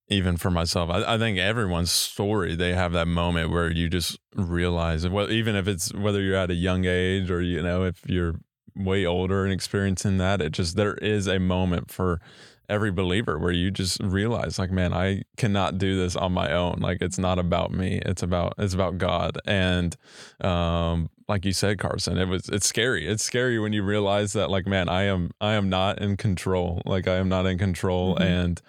even 0.08 0.38
for 0.38 0.52
myself, 0.52 0.90
I, 0.90 1.16
I 1.16 1.18
think 1.18 1.38
everyone's 1.38 1.92
story, 1.92 2.56
they 2.56 2.74
have 2.74 2.92
that 2.94 3.08
moment 3.08 3.50
where 3.50 3.72
you 3.72 3.90
just 3.90 4.20
realize, 4.36 5.08
well, 5.08 5.32
even 5.32 5.56
if 5.56 5.68
it's 5.68 5.94
whether 5.94 6.22
you're 6.22 6.36
at 6.38 6.52
a 6.52 6.56
young 6.56 6.86
age 6.86 7.32
or, 7.32 7.42
you 7.42 7.62
know, 7.62 7.84
if 7.86 8.02
you're 8.06 8.36
way 8.76 9.06
older 9.06 9.44
and 9.44 9.54
experiencing 9.54 10.18
that, 10.18 10.42
it 10.42 10.52
just, 10.52 10.76
there 10.76 10.96
is 10.96 11.28
a 11.28 11.40
moment 11.40 11.90
for 11.92 12.20
every 12.68 12.92
believer 12.92 13.38
where 13.38 13.52
you 13.52 13.70
just 13.70 14.02
realize 14.02 14.58
like 14.58 14.72
man 14.72 14.92
i 14.92 15.22
cannot 15.38 15.78
do 15.78 15.96
this 15.96 16.16
on 16.16 16.34
my 16.34 16.52
own 16.52 16.80
like 16.80 16.98
it's 17.00 17.20
not 17.20 17.38
about 17.38 17.72
me 17.72 18.02
it's 18.08 18.24
about 18.24 18.56
it's 18.58 18.74
about 18.74 18.98
god 18.98 19.38
and 19.46 19.96
um 20.42 21.08
like 21.28 21.46
you 21.46 21.54
said 21.54 21.78
carsen 21.78 22.18
it 22.18 22.26
was 22.28 22.50
it's 22.50 22.66
scary 22.66 23.08
it's 23.08 23.24
scary 23.24 23.60
when 23.60 23.72
you 23.72 23.84
realize 23.84 24.34
that 24.34 24.50
like 24.50 24.66
man 24.66 24.90
i 24.90 25.04
am 25.04 25.30
i 25.40 25.54
am 25.54 25.70
not 25.70 26.02
in 26.02 26.18
control 26.18 26.82
like 26.88 27.08
i 27.08 27.18
am 27.18 27.30
not 27.30 27.46
in 27.46 27.60
control 27.60 28.16
Mhm. 28.16 28.22
and 28.22 28.62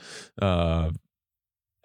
uh 0.42 0.90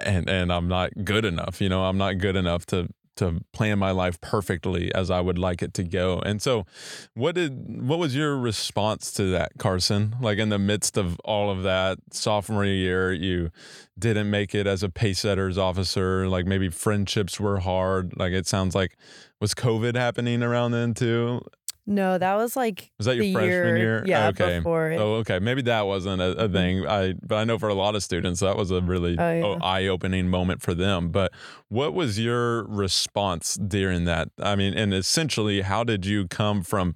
and 0.05 0.29
and 0.29 0.51
i'm 0.51 0.67
not 0.67 0.91
good 1.03 1.25
enough 1.25 1.62
you 1.62 1.70
know 1.70 1.86
i'm 1.86 1.98
not 1.98 2.17
good 2.17 2.36
enough 2.36 2.65
to 2.65 2.88
to 3.22 3.39
plan 3.53 3.77
my 3.77 3.91
life 3.91 4.20
perfectly 4.22 4.93
as 4.96 5.12
I 5.12 5.22
would 5.22 5.38
like 5.38 5.62
it 5.62 5.74
to 5.75 5.84
go. 5.84 6.20
And 6.20 6.41
so, 6.41 6.65
what 7.13 7.36
did 7.36 7.81
what 7.88 8.00
was 8.00 8.15
your 8.15 8.38
response 8.38 9.12
to 9.13 9.25
that, 9.25 9.51
Carsen? 9.58 10.15
Like 10.22 10.39
in 10.39 10.50
the 10.50 10.60
midst 10.60 10.98
of 10.98 11.20
all 11.24 11.51
of 11.51 11.63
that, 11.63 12.00
sophomore 12.12 12.65
year, 12.65 13.12
you 13.13 13.51
didn't 13.98 14.29
make 14.29 14.55
it 14.55 14.65
as 14.65 14.81
a 14.81 14.89
pace 14.89 15.20
setters 15.20 15.58
officer. 15.58 16.27
Like 16.27 16.46
maybe 16.46 16.70
friendships 16.70 17.39
were 17.39 17.60
hard. 17.60 18.17
Like 18.17 18.34
it 18.34 18.48
sounds 18.48 18.74
like 18.74 18.98
was 19.39 19.53
COVID 19.53 19.96
happening 19.96 20.41
around 20.41 20.72
then 20.72 20.93
too? 20.93 21.41
No, 21.88 22.18
that 22.18 22.36
was 22.36 22.56
like 22.56 22.92
Was 23.00 23.08
that 23.08 23.16
your 23.18 23.34
freshman 23.34 23.78
year? 23.78 24.04
Yeah, 24.06 24.26
oh, 24.26 24.30
Okay. 24.30 24.58
before 24.60 24.92
it. 24.92 24.98
Oh, 25.00 25.16
okay. 25.16 25.40
Maybe 25.40 25.64
that 25.64 25.88
wasn't 25.88 26.22
a, 26.22 26.32
a 26.46 26.48
thing. 26.50 26.78
Mm-hmm. 26.84 26.90
I 26.90 27.14
but 27.26 27.36
I 27.36 27.44
know 27.44 27.58
for 27.58 27.70
a 27.70 27.74
lot 27.74 27.96
of 27.96 28.04
students 28.04 28.40
that 28.42 28.56
was 28.56 28.70
a 28.72 28.82
really 28.82 29.18
Oh, 29.18 29.32
yeah. 29.54 29.58
eye-opening 29.62 30.30
moment 30.30 30.62
for 30.62 30.74
them. 30.76 31.10
But 31.10 31.32
what 31.70 31.94
was 31.94 32.20
your 32.20 32.64
response 32.68 33.56
during 33.56 34.06
that? 34.06 34.30
I 34.40 34.56
mean, 34.56 34.74
and 34.76 34.94
essentially, 34.94 35.62
how 35.62 35.84
did 35.84 36.06
you 36.06 36.28
come 36.28 36.62
from 36.64 36.96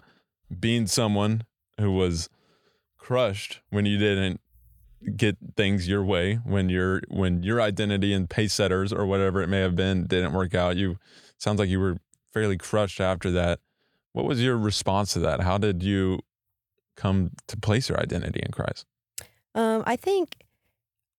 being 0.60 0.86
someone 0.88 1.44
who 1.80 1.92
was 1.92 2.30
crushed 2.98 3.62
when 3.72 3.86
you 3.86 3.98
didn't 3.98 4.40
get 5.18 5.38
things 5.58 5.88
your 5.88 6.04
way, 6.04 6.36
when 6.46 6.70
your 6.70 7.02
when 7.10 7.44
your 7.44 7.60
identity 7.62 8.14
and 8.14 8.30
pace 8.30 8.54
setters 8.54 8.94
or 8.94 9.06
whatever 9.06 9.42
it 9.42 9.48
may 9.48 9.60
have 9.60 9.76
been 9.76 10.06
didn't 10.06 10.34
work 10.34 10.54
out? 10.56 10.78
You 10.78 10.98
sounds 11.40 11.60
like 11.60 11.70
you 11.70 11.80
were 11.80 11.98
fairly 12.34 12.58
crushed 12.58 13.02
after 13.02 13.32
that. 13.32 13.60
What 14.16 14.24
was 14.24 14.42
your 14.42 14.58
response 14.58 15.12
to 15.14 15.20
that? 15.20 15.42
How 15.42 15.58
did 15.58 15.84
you 15.84 16.20
come 16.96 17.32
to 17.48 17.58
place 17.58 17.90
your 17.90 18.00
identity 18.00 18.40
in 18.42 18.50
Christ? 18.54 18.86
Um, 19.54 19.84
I 19.86 19.98
think 19.98 20.38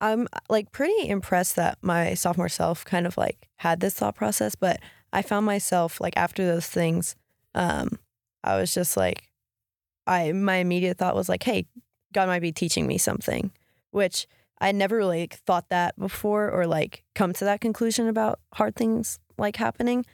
I'm 0.00 0.26
like 0.48 0.72
pretty 0.72 1.06
impressed 1.06 1.56
that 1.56 1.76
my 1.82 2.14
sophomore 2.14 2.48
self 2.48 2.86
kind 2.86 3.06
of 3.06 3.18
like 3.18 3.50
had 3.56 3.80
this 3.80 3.92
thought 3.92 4.14
process, 4.14 4.54
but 4.54 4.80
I 5.12 5.20
found 5.20 5.44
myself 5.44 6.00
like 6.00 6.16
after 6.16 6.46
those 6.46 6.66
things, 6.68 7.16
um, 7.54 7.98
I 8.42 8.56
was 8.56 8.72
just 8.72 8.96
like, 8.96 9.28
I 10.06 10.32
my 10.32 10.56
immediate 10.56 10.96
thought 10.96 11.14
was 11.14 11.28
like, 11.28 11.42
hey, 11.42 11.66
God 12.14 12.28
might 12.28 12.40
be 12.40 12.50
teaching 12.50 12.86
me 12.86 12.96
something, 12.96 13.52
which 13.90 14.26
I 14.58 14.72
never 14.72 14.96
really 14.96 15.20
like, 15.20 15.34
thought 15.34 15.68
that 15.68 15.98
before 15.98 16.50
or 16.50 16.66
like 16.66 17.04
come 17.14 17.34
to 17.34 17.44
that 17.44 17.60
conclusion 17.60 18.08
about 18.08 18.40
hard 18.54 18.74
things 18.74 19.18
like 19.36 19.56
happening, 19.56 20.06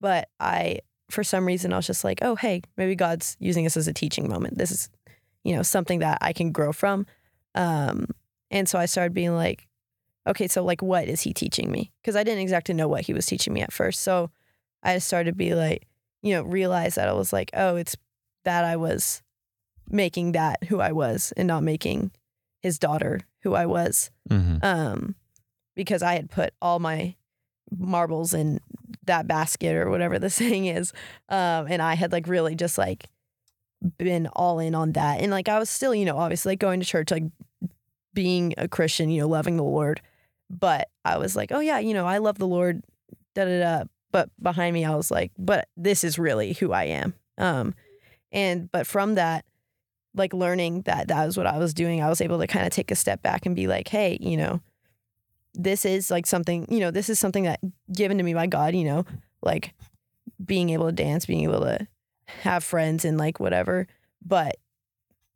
but 0.00 0.30
I 0.40 0.80
for 1.10 1.24
some 1.24 1.46
reason 1.46 1.72
I 1.72 1.76
was 1.76 1.86
just 1.86 2.04
like, 2.04 2.20
oh 2.22 2.34
hey, 2.34 2.62
maybe 2.76 2.94
God's 2.94 3.36
using 3.38 3.64
this 3.64 3.76
as 3.76 3.88
a 3.88 3.92
teaching 3.92 4.28
moment. 4.28 4.58
This 4.58 4.70
is, 4.70 4.88
you 5.42 5.54
know, 5.54 5.62
something 5.62 6.00
that 6.00 6.18
I 6.20 6.32
can 6.32 6.52
grow 6.52 6.72
from. 6.72 7.06
Um, 7.54 8.06
and 8.50 8.68
so 8.68 8.78
I 8.78 8.86
started 8.86 9.14
being 9.14 9.34
like, 9.34 9.66
okay, 10.26 10.48
so 10.48 10.64
like, 10.64 10.82
what 10.82 11.06
is 11.08 11.20
he 11.20 11.32
teaching 11.32 11.70
me? 11.70 11.92
Because 12.00 12.16
I 12.16 12.22
didn't 12.22 12.40
exactly 12.40 12.74
know 12.74 12.88
what 12.88 13.02
he 13.02 13.12
was 13.12 13.26
teaching 13.26 13.52
me 13.52 13.60
at 13.60 13.72
first. 13.72 14.00
So 14.00 14.30
I 14.82 14.98
started 14.98 15.32
to 15.32 15.36
be 15.36 15.54
like, 15.54 15.86
you 16.22 16.34
know, 16.34 16.42
realize 16.42 16.94
that 16.94 17.08
I 17.08 17.12
was 17.12 17.32
like, 17.32 17.50
oh, 17.54 17.76
it's 17.76 17.96
that 18.44 18.64
I 18.64 18.76
was 18.76 19.22
making 19.88 20.32
that 20.32 20.64
who 20.64 20.80
I 20.80 20.92
was 20.92 21.32
and 21.36 21.46
not 21.46 21.62
making 21.62 22.12
his 22.60 22.78
daughter 22.78 23.20
who 23.42 23.54
I 23.54 23.66
was. 23.66 24.10
Mm-hmm. 24.30 24.56
Um, 24.62 25.14
because 25.74 26.02
I 26.02 26.14
had 26.14 26.30
put 26.30 26.54
all 26.62 26.78
my 26.78 27.16
marbles 27.76 28.32
in 28.32 28.60
that 29.06 29.26
basket 29.26 29.76
or 29.76 29.90
whatever 29.90 30.18
the 30.18 30.30
saying 30.30 30.66
is. 30.66 30.92
Um, 31.28 31.66
and 31.68 31.80
I 31.82 31.94
had 31.94 32.12
like 32.12 32.26
really 32.26 32.54
just 32.54 32.78
like 32.78 33.08
been 33.98 34.26
all 34.28 34.58
in 34.58 34.74
on 34.74 34.92
that. 34.92 35.20
And 35.20 35.30
like 35.30 35.48
I 35.48 35.58
was 35.58 35.70
still, 35.70 35.94
you 35.94 36.04
know, 36.04 36.16
obviously 36.16 36.52
like 36.52 36.58
going 36.58 36.80
to 36.80 36.86
church, 36.86 37.10
like 37.10 37.24
being 38.12 38.54
a 38.58 38.68
Christian, 38.68 39.10
you 39.10 39.20
know, 39.20 39.28
loving 39.28 39.56
the 39.56 39.64
Lord. 39.64 40.00
But 40.50 40.88
I 41.04 41.18
was 41.18 41.34
like, 41.36 41.52
oh 41.52 41.60
yeah, 41.60 41.78
you 41.78 41.94
know, 41.94 42.06
I 42.06 42.18
love 42.18 42.38
the 42.38 42.46
Lord, 42.46 42.82
da 43.34 43.44
da 43.44 43.60
da. 43.60 43.84
But 44.12 44.30
behind 44.40 44.74
me, 44.74 44.84
I 44.84 44.94
was 44.94 45.10
like, 45.10 45.32
but 45.36 45.68
this 45.76 46.04
is 46.04 46.18
really 46.18 46.52
who 46.52 46.72
I 46.72 46.84
am. 46.84 47.14
Um, 47.36 47.74
and 48.30 48.70
but 48.70 48.86
from 48.86 49.16
that, 49.16 49.44
like 50.14 50.32
learning 50.32 50.82
that 50.82 51.08
that 51.08 51.26
was 51.26 51.36
what 51.36 51.46
I 51.46 51.58
was 51.58 51.74
doing, 51.74 52.00
I 52.00 52.08
was 52.08 52.20
able 52.20 52.38
to 52.38 52.46
kind 52.46 52.66
of 52.66 52.72
take 52.72 52.90
a 52.90 52.96
step 52.96 53.22
back 53.22 53.46
and 53.46 53.56
be 53.56 53.66
like, 53.66 53.88
hey, 53.88 54.18
you 54.20 54.36
know, 54.36 54.60
this 55.54 55.84
is 55.84 56.10
like 56.10 56.26
something, 56.26 56.66
you 56.68 56.80
know, 56.80 56.90
this 56.90 57.08
is 57.08 57.18
something 57.18 57.44
that 57.44 57.60
given 57.92 58.18
to 58.18 58.24
me 58.24 58.34
by 58.34 58.46
God, 58.46 58.74
you 58.74 58.84
know, 58.84 59.04
like 59.42 59.74
being 60.44 60.70
able 60.70 60.86
to 60.86 60.92
dance, 60.92 61.26
being 61.26 61.44
able 61.44 61.60
to 61.60 61.86
have 62.26 62.64
friends 62.64 63.04
and 63.04 63.16
like 63.18 63.40
whatever. 63.40 63.86
But 64.24 64.56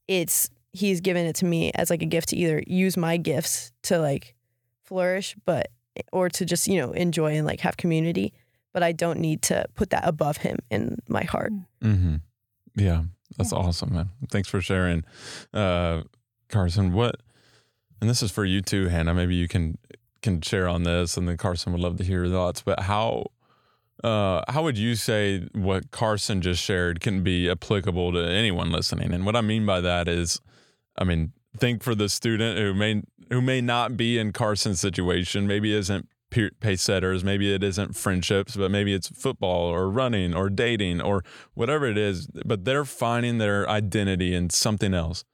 it's 0.07 0.51
he's 0.73 1.01
given 1.01 1.27
it 1.27 1.37
to 1.37 1.45
me 1.45 1.73
as 1.75 1.91
like 1.91 2.03
a 2.03 2.07
gift 2.07 2.31
to 2.31 2.37
either 2.37 2.63
use 2.67 2.97
my 2.97 3.17
gifts 3.17 3.73
to 3.83 3.99
like 3.99 4.35
flourish, 4.85 5.37
but 5.45 5.69
or 6.13 6.29
to 6.29 6.45
just, 6.45 6.67
you 6.67 6.77
know, 6.77 6.93
enjoy 6.93 7.37
and 7.37 7.47
like 7.47 7.61
have 7.61 7.77
community. 7.77 8.33
But 8.73 8.83
I 8.83 8.93
don't 8.93 9.19
need 9.19 9.43
to 9.43 9.67
put 9.75 9.91
that 9.91 10.07
above 10.07 10.39
him 10.39 10.59
in 10.71 10.99
my 11.09 11.25
heart. 11.25 11.53
Mm-hmm. 11.83 12.17
Yeah, 12.77 13.05
that's 13.37 13.53
awesome, 13.53 13.95
man. 13.95 14.11
Thanks 14.31 14.49
for 14.49 14.61
sharing, 14.61 15.05
uh, 15.53 16.03
Carsen. 16.49 16.93
What? 16.93 17.17
And 18.01 18.09
this 18.09 18.23
is 18.23 18.31
for 18.31 18.45
you 18.45 18.61
too, 18.61 18.89
Hannah. 18.89 19.15
Maybe 19.15 19.35
you 19.35 19.49
can 19.49 19.79
can 20.23 20.41
share 20.41 20.69
on 20.69 20.83
this, 20.83 21.17
and 21.17 21.29
then 21.29 21.37
Carsen 21.37 21.73
would 21.73 21.81
love 21.81 21.97
to 21.99 22.05
hear 22.05 22.25
your 22.25 22.33
thoughts. 22.33 22.63
But 22.63 22.81
how? 22.81 23.27
Uh, 24.05 24.43
how 24.49 24.63
would 24.63 24.79
you 24.79 24.95
say 24.95 25.49
what 25.55 25.91
Carsen 25.91 26.41
just 26.41 26.63
shared 26.63 27.01
can 27.01 27.25
be 27.25 27.51
applicable 27.51 28.13
to 28.13 28.21
anyone 28.21 28.71
listening? 28.71 29.13
And 29.13 29.27
what 29.27 29.35
I 29.35 29.41
mean 29.41 29.67
by 29.67 29.81
that 29.81 30.07
is, 30.07 30.41
I 30.97 31.03
mean, 31.03 31.33
think 31.57 31.83
for 31.83 31.97
the 31.97 32.09
student 32.09 32.59
who 32.59 32.75
may 32.75 33.03
who 33.31 33.43
may 33.43 33.61
not 33.61 33.97
be 33.97 34.19
in 34.19 34.33
Carsen's 34.33 34.81
situation, 34.81 35.47
maybe 35.47 35.75
isn't 35.75 36.09
pace 36.31 36.83
setters, 36.83 37.25
maybe 37.25 37.53
it 37.53 37.63
isn't 37.63 37.97
friendships, 37.97 38.55
but 38.57 38.71
maybe 38.71 38.95
it's 38.95 39.09
football 39.09 39.63
or 39.63 39.91
running 39.91 40.35
or 40.35 40.51
dating 40.51 41.01
or 41.01 41.25
whatever 41.55 41.87
it 41.87 41.99
is, 41.99 42.27
but 42.45 42.65
they're 42.65 42.85
finding 42.85 43.39
their 43.39 43.69
identity 43.69 44.35
in 44.35 44.51
something 44.51 44.95
else. 44.95 45.25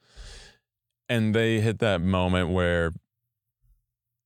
And 1.09 1.35
they 1.35 1.61
hit 1.61 1.81
that 1.81 2.01
moment 2.01 2.51
where 2.51 2.93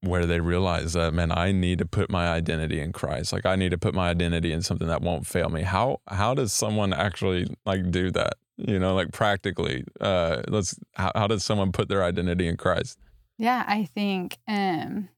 where 0.00 0.26
they 0.26 0.40
realize 0.40 0.93
that 0.93 1.12
man 1.12 1.33
I 1.33 1.52
need 1.52 1.78
to 1.78 1.87
put 1.87 2.11
my 2.11 2.28
identity 2.28 2.81
in 2.81 2.93
Christ. 2.93 3.33
Like 3.33 3.47
I 3.47 3.57
need 3.57 3.71
to 3.71 3.78
put 3.78 3.95
my 3.95 4.11
identity 4.11 4.52
in 4.52 4.62
something 4.62 4.88
that 4.88 5.02
won't 5.02 5.26
fail 5.26 5.49
me. 5.49 5.62
How 5.62 6.00
how 6.09 6.35
does 6.35 6.52
someone 6.52 6.93
actually 6.93 7.49
like 7.67 7.90
do 7.90 8.11
that? 8.12 8.35
You 8.57 8.78
know, 8.78 8.95
like 8.95 9.12
practically. 9.12 9.85
Uh 10.00 10.43
let's 10.49 10.78
how, 10.95 11.12
how 11.14 11.26
does 11.26 11.45
someone 11.45 11.73
put 11.73 11.88
their 11.88 12.05
identity 12.05 12.47
in 12.47 12.57
Christ? 12.57 12.99
Yeah, 13.38 13.64
I 13.67 13.85
think 13.85 14.37
um, 14.49 15.09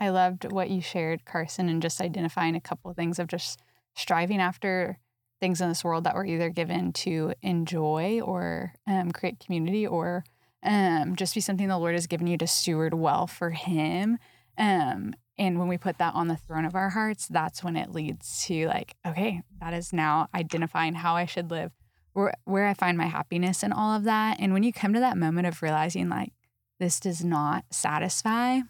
I 0.00 0.08
loved 0.08 0.50
what 0.50 0.70
you 0.70 0.80
shared, 0.80 1.26
Carsen, 1.26 1.68
and 1.68 1.82
just 1.82 2.00
identifying 2.00 2.56
a 2.56 2.60
couple 2.60 2.90
of 2.90 2.96
things 2.96 3.18
of 3.18 3.28
just 3.28 3.60
striving 3.94 4.40
after 4.40 4.98
things 5.40 5.60
in 5.60 5.68
this 5.68 5.84
world 5.84 6.04
that 6.04 6.14
we're 6.14 6.24
either 6.24 6.48
given 6.48 6.92
to 6.92 7.34
enjoy 7.42 8.20
or 8.24 8.72
um, 8.86 9.12
create 9.12 9.38
community 9.38 9.86
or 9.86 10.24
um, 10.62 11.16
just 11.16 11.34
be 11.34 11.40
something 11.40 11.68
the 11.68 11.78
Lord 11.78 11.94
has 11.94 12.06
given 12.06 12.26
you 12.26 12.38
to 12.38 12.46
steward 12.46 12.94
well 12.94 13.26
for 13.26 13.50
Him. 13.50 14.18
Um, 14.56 15.14
and 15.38 15.58
when 15.58 15.68
we 15.68 15.78
put 15.78 15.98
that 15.98 16.14
on 16.14 16.26
the 16.28 16.36
throne 16.36 16.64
of 16.64 16.74
our 16.74 16.90
hearts, 16.90 17.28
that's 17.28 17.62
when 17.62 17.76
it 17.76 17.92
leads 17.92 18.44
to 18.46 18.66
like, 18.66 18.96
okay, 19.06 19.42
that 19.60 19.72
is 19.72 19.92
now 19.92 20.28
identifying 20.34 20.94
how 20.94 21.14
I 21.14 21.26
should 21.26 21.50
live, 21.50 21.70
where 22.12 22.34
where 22.44 22.66
I 22.66 22.74
find 22.74 22.98
my 22.98 23.06
happiness 23.06 23.62
and 23.62 23.72
all 23.72 23.94
of 23.94 24.04
that. 24.04 24.38
And 24.40 24.52
when 24.52 24.64
you 24.64 24.72
come 24.72 24.92
to 24.94 25.00
that 25.00 25.16
moment 25.16 25.46
of 25.46 25.62
realizing 25.62 26.08
like 26.08 26.32
this 26.80 26.98
does 26.98 27.24
not 27.24 27.64
satisfy, 27.70 28.60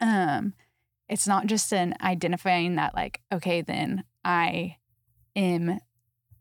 um, 0.00 0.54
it's 1.06 1.26
not 1.26 1.46
just 1.46 1.72
an 1.72 1.94
identifying 2.00 2.76
that 2.76 2.94
like, 2.94 3.20
okay, 3.30 3.60
then 3.60 4.04
I 4.24 4.76
am 5.36 5.80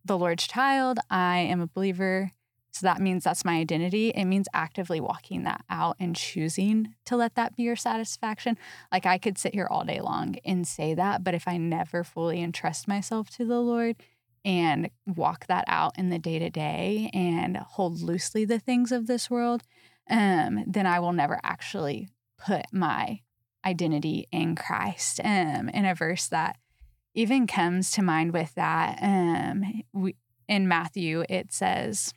the 0.05 0.17
Lord's 0.17 0.47
child, 0.47 0.99
I 1.09 1.39
am 1.39 1.59
a 1.59 1.67
believer. 1.67 2.31
So 2.71 2.85
that 2.85 3.01
means 3.01 3.23
that's 3.23 3.45
my 3.45 3.55
identity. 3.57 4.09
It 4.09 4.25
means 4.25 4.47
actively 4.53 4.99
walking 4.99 5.43
that 5.43 5.63
out 5.69 5.95
and 5.99 6.15
choosing 6.15 6.93
to 7.05 7.15
let 7.15 7.35
that 7.35 7.55
be 7.55 7.63
your 7.63 7.75
satisfaction. 7.75 8.57
Like 8.91 9.05
I 9.05 9.17
could 9.17 9.37
sit 9.37 9.53
here 9.53 9.67
all 9.69 9.83
day 9.83 10.01
long 10.01 10.35
and 10.45 10.67
say 10.67 10.93
that, 10.93 11.23
but 11.23 11.33
if 11.33 11.47
I 11.47 11.57
never 11.57 12.03
fully 12.03 12.41
entrust 12.41 12.87
myself 12.87 13.29
to 13.31 13.45
the 13.45 13.59
Lord 13.59 13.95
and 14.45 14.89
walk 15.05 15.47
that 15.47 15.65
out 15.67 15.97
in 15.97 16.09
the 16.09 16.19
day 16.19 16.39
to 16.39 16.49
day 16.49 17.09
and 17.13 17.57
hold 17.57 18.01
loosely 18.01 18.45
the 18.45 18.59
things 18.59 18.91
of 18.91 19.07
this 19.07 19.29
world, 19.29 19.63
um, 20.09 20.63
then 20.65 20.85
I 20.85 20.99
will 20.99 21.13
never 21.13 21.39
actually 21.43 22.09
put 22.37 22.65
my 22.71 23.19
identity 23.65 24.27
in 24.31 24.55
Christ. 24.55 25.19
Um, 25.23 25.69
in 25.69 25.85
a 25.85 25.95
verse 25.95 26.27
that 26.27 26.57
even 27.13 27.47
comes 27.47 27.91
to 27.91 28.01
mind 28.01 28.33
with 28.33 28.53
that, 28.55 28.99
um, 29.01 29.83
we, 29.93 30.15
in 30.47 30.67
Matthew, 30.67 31.25
it 31.29 31.51
says, 31.51 32.13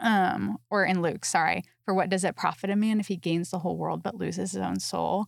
um, 0.00 0.58
or 0.70 0.84
in 0.84 1.02
Luke, 1.02 1.24
sorry, 1.24 1.64
for 1.84 1.94
what 1.94 2.10
does 2.10 2.24
it 2.24 2.36
profit 2.36 2.70
a 2.70 2.76
man 2.76 3.00
if 3.00 3.08
he 3.08 3.16
gains 3.16 3.50
the 3.50 3.58
whole 3.60 3.76
world 3.76 4.02
but 4.02 4.14
loses 4.16 4.52
his 4.52 4.60
own 4.60 4.80
soul? 4.80 5.26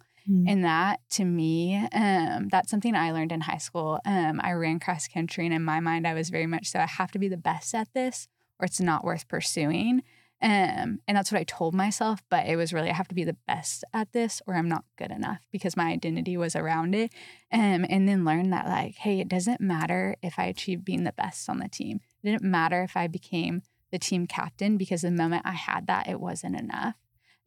And 0.48 0.64
that 0.64 1.00
to 1.12 1.24
me, 1.24 1.76
um, 1.92 2.48
that's 2.48 2.70
something 2.70 2.94
I 2.94 3.10
learned 3.12 3.32
in 3.32 3.40
high 3.40 3.58
school. 3.58 4.00
Um, 4.04 4.40
I 4.42 4.52
ran 4.52 4.78
cross 4.78 5.08
country, 5.08 5.44
and 5.46 5.54
in 5.54 5.64
my 5.64 5.80
mind, 5.80 6.06
I 6.06 6.14
was 6.14 6.30
very 6.30 6.46
much 6.46 6.68
so 6.68 6.78
I 6.78 6.86
have 6.86 7.10
to 7.12 7.18
be 7.18 7.28
the 7.28 7.36
best 7.36 7.74
at 7.74 7.88
this, 7.94 8.28
or 8.58 8.66
it's 8.66 8.80
not 8.80 9.04
worth 9.04 9.28
pursuing. 9.28 10.02
Um, 10.42 11.00
and 11.06 11.16
that's 11.16 11.30
what 11.30 11.40
I 11.40 11.44
told 11.44 11.74
myself. 11.74 12.22
But 12.30 12.46
it 12.46 12.56
was 12.56 12.72
really, 12.72 12.90
I 12.90 12.94
have 12.94 13.08
to 13.08 13.14
be 13.14 13.24
the 13.24 13.36
best 13.46 13.84
at 13.92 14.12
this 14.12 14.40
or 14.46 14.54
I'm 14.54 14.68
not 14.68 14.84
good 14.96 15.10
enough 15.10 15.40
because 15.50 15.76
my 15.76 15.90
identity 15.90 16.36
was 16.36 16.56
around 16.56 16.94
it. 16.94 17.12
Um, 17.52 17.84
and 17.88 18.08
then 18.08 18.24
learn 18.24 18.50
that, 18.50 18.66
like, 18.66 18.96
hey, 18.96 19.20
it 19.20 19.28
doesn't 19.28 19.60
matter 19.60 20.16
if 20.22 20.38
I 20.38 20.44
achieved 20.44 20.84
being 20.84 21.04
the 21.04 21.12
best 21.12 21.48
on 21.48 21.58
the 21.58 21.68
team. 21.68 22.00
It 22.22 22.30
didn't 22.30 22.50
matter 22.50 22.82
if 22.82 22.96
I 22.96 23.06
became 23.06 23.62
the 23.90 23.98
team 23.98 24.26
captain 24.26 24.76
because 24.76 25.02
the 25.02 25.10
moment 25.10 25.42
I 25.44 25.52
had 25.52 25.86
that, 25.86 26.08
it 26.08 26.20
wasn't 26.20 26.58
enough. 26.58 26.94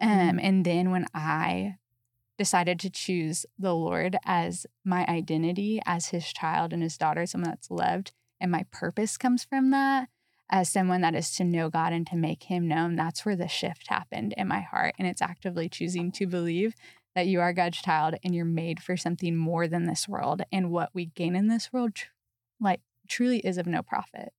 Um, 0.02 0.10
Mm. 0.10 0.40
And 0.44 0.66
then 0.66 0.92
when 0.92 1.08
I 1.14 1.78
decided 2.38 2.80
to 2.80 2.90
choose 2.90 3.46
the 3.58 3.74
Lord 3.74 4.18
as 4.26 4.66
my 4.84 5.06
identity, 5.08 5.82
as 5.86 6.08
his 6.08 6.34
child 6.34 6.74
and 6.74 6.84
his 6.84 6.98
daughter, 6.98 7.26
someone 7.26 7.52
that's 7.52 7.72
loved, 7.72 8.12
and 8.42 8.52
my 8.52 8.66
purpose 8.72 9.18
comes 9.18 9.44
from 9.44 9.72
that, 9.72 10.10
as 10.50 10.70
someone 10.70 11.02
that 11.02 11.16
is 11.16 11.32
to 11.36 11.44
know 11.44 11.70
God 11.70 11.94
and 11.94 12.06
to 12.08 12.16
make 12.16 12.44
him 12.44 12.68
known, 12.68 12.96
that's 12.96 13.26
where 13.26 13.36
the 13.36 13.48
shift 13.48 13.88
happened 13.88 14.34
in 14.38 14.48
my 14.48 14.62
heart. 14.62 14.96
And 15.00 15.08
it's 15.08 15.22
actively 15.22 15.70
choosing 15.70 16.12
to 16.14 16.28
believe 16.28 16.76
that 17.16 17.28
you 17.28 17.40
are 17.40 17.54
God's 17.54 17.82
child 17.82 18.16
and 18.24 18.36
you're 18.36 18.46
made 18.46 18.82
for 18.82 18.98
something 18.98 19.36
more 19.36 19.68
than 19.68 19.86
this 19.86 20.08
world. 20.08 20.42
And 20.52 20.72
what 20.72 20.90
we 20.94 21.06
gain 21.06 21.36
in 21.36 21.48
this 21.48 21.72
world, 21.72 21.96
tr- 21.96 22.08
like, 22.60 22.82
truly 23.08 23.40
is 23.40 23.58
of 23.58 23.68
no 23.68 23.82
profit 23.82 24.34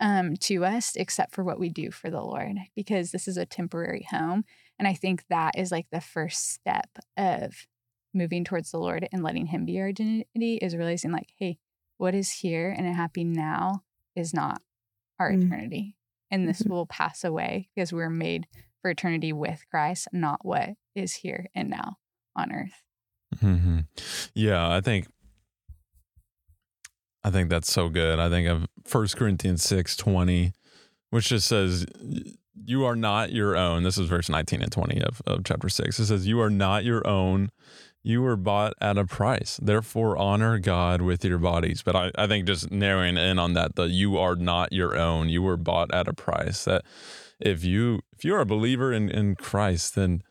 um, 0.00 0.36
to 0.36 0.64
us 0.64 0.96
except 0.96 1.34
for 1.34 1.44
what 1.44 1.60
we 1.60 1.68
do 1.68 1.90
for 1.90 2.10
the 2.10 2.20
Lord, 2.22 2.56
because 2.74 3.10
this 3.10 3.28
is 3.28 3.36
a 3.36 3.46
temporary 3.46 4.06
home. 4.10 4.44
And 4.78 4.88
I 4.88 4.94
think 4.94 5.24
that 5.28 5.58
is 5.58 5.70
like 5.70 5.86
the 5.92 6.00
first 6.00 6.52
step 6.52 6.88
of 7.16 7.66
moving 8.14 8.42
towards 8.44 8.70
the 8.70 8.78
Lord 8.78 9.06
and 9.12 9.22
letting 9.22 9.46
Him 9.46 9.64
be 9.66 9.78
our 9.78 9.88
identity 9.88 10.56
is 10.56 10.74
realizing, 10.74 11.12
like, 11.12 11.32
hey, 11.36 11.58
what 11.98 12.14
is 12.14 12.30
here 12.32 12.74
and 12.76 12.86
a 12.86 12.92
happy 12.94 13.24
now 13.24 13.82
is 14.16 14.32
not 14.32 14.62
our 15.18 15.30
Mm. 15.30 15.44
eternity. 15.44 15.96
And 16.30 16.48
this 16.48 16.62
Mhm. 16.62 16.70
will 16.70 16.86
pass 16.86 17.24
away 17.24 17.68
because 17.74 17.92
we're 17.92 18.08
made 18.08 18.46
for 18.80 18.90
eternity 18.90 19.32
with 19.32 19.64
Christ, 19.70 20.08
not 20.12 20.44
what 20.44 20.76
is 20.94 21.16
here 21.16 21.48
and 21.54 21.68
now 21.68 21.98
on 22.34 22.52
earth. 22.52 22.82
hmm 23.40 23.80
Yeah, 24.34 24.68
I 24.70 24.80
think 24.80 25.08
I 27.22 27.30
think 27.30 27.50
that's 27.50 27.70
so 27.70 27.88
good. 27.88 28.18
I 28.18 28.28
think 28.28 28.48
of 28.48 28.66
First 28.84 29.16
Corinthians 29.16 29.62
six 29.62 29.96
twenty, 29.96 30.52
which 31.10 31.28
just 31.28 31.48
says 31.48 31.86
you 32.64 32.84
are 32.84 32.96
not 32.96 33.32
your 33.32 33.56
own. 33.56 33.82
This 33.82 33.98
is 33.98 34.08
verse 34.08 34.28
19 34.28 34.62
and 34.62 34.72
20 34.72 35.02
of, 35.02 35.22
of 35.26 35.44
chapter 35.44 35.68
6. 35.68 35.98
It 35.98 36.06
says, 36.06 36.26
You 36.26 36.40
are 36.40 36.50
not 36.50 36.84
your 36.84 37.06
own. 37.06 37.50
You 38.02 38.22
were 38.22 38.36
bought 38.36 38.74
at 38.80 38.96
a 38.96 39.04
price. 39.04 39.58
Therefore, 39.62 40.16
honor 40.16 40.58
God 40.58 41.02
with 41.02 41.24
your 41.24 41.38
bodies. 41.38 41.82
But 41.82 41.96
I, 41.96 42.10
I 42.16 42.26
think 42.26 42.46
just 42.46 42.70
narrowing 42.70 43.16
in 43.16 43.38
on 43.38 43.52
that, 43.54 43.76
the 43.76 43.88
you 43.88 44.16
are 44.18 44.36
not 44.36 44.72
your 44.72 44.96
own. 44.96 45.28
You 45.28 45.42
were 45.42 45.56
bought 45.56 45.92
at 45.92 46.08
a 46.08 46.14
price. 46.14 46.64
That 46.64 46.82
if 47.38 47.64
you 47.64 48.00
if 48.16 48.24
you're 48.24 48.40
a 48.40 48.46
believer 48.46 48.92
in, 48.92 49.10
in 49.10 49.34
Christ, 49.34 49.96
then 49.96 50.22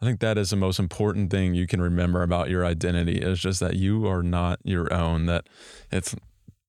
I 0.00 0.06
think 0.06 0.20
that 0.20 0.38
is 0.38 0.50
the 0.50 0.56
most 0.56 0.78
important 0.78 1.30
thing 1.30 1.54
you 1.54 1.66
can 1.66 1.82
remember 1.82 2.22
about 2.22 2.48
your 2.48 2.64
identity 2.64 3.18
is 3.18 3.40
just 3.40 3.60
that 3.60 3.74
you 3.74 4.06
are 4.06 4.22
not 4.22 4.60
your 4.62 4.92
own, 4.92 5.26
that 5.26 5.48
it's 5.90 6.14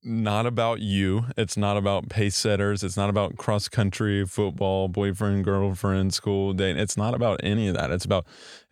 not 0.02 0.46
about 0.46 0.80
you. 0.80 1.26
It's 1.36 1.58
not 1.58 1.76
about 1.78 2.08
pace 2.10 2.36
setters. 2.36 2.84
It's 2.84 2.96
not 2.96 3.10
about 3.10 3.38
cross 3.38 3.68
country, 3.68 4.26
football, 4.26 4.88
boyfriend, 4.88 5.44
girlfriend, 5.44 6.14
school 6.14 6.54
date. 6.54 6.78
It's 6.78 6.96
not 6.96 7.14
about 7.14 7.40
any 7.44 7.68
of 7.68 7.76
that. 7.76 7.92
It's 7.92 8.06
about 8.06 8.26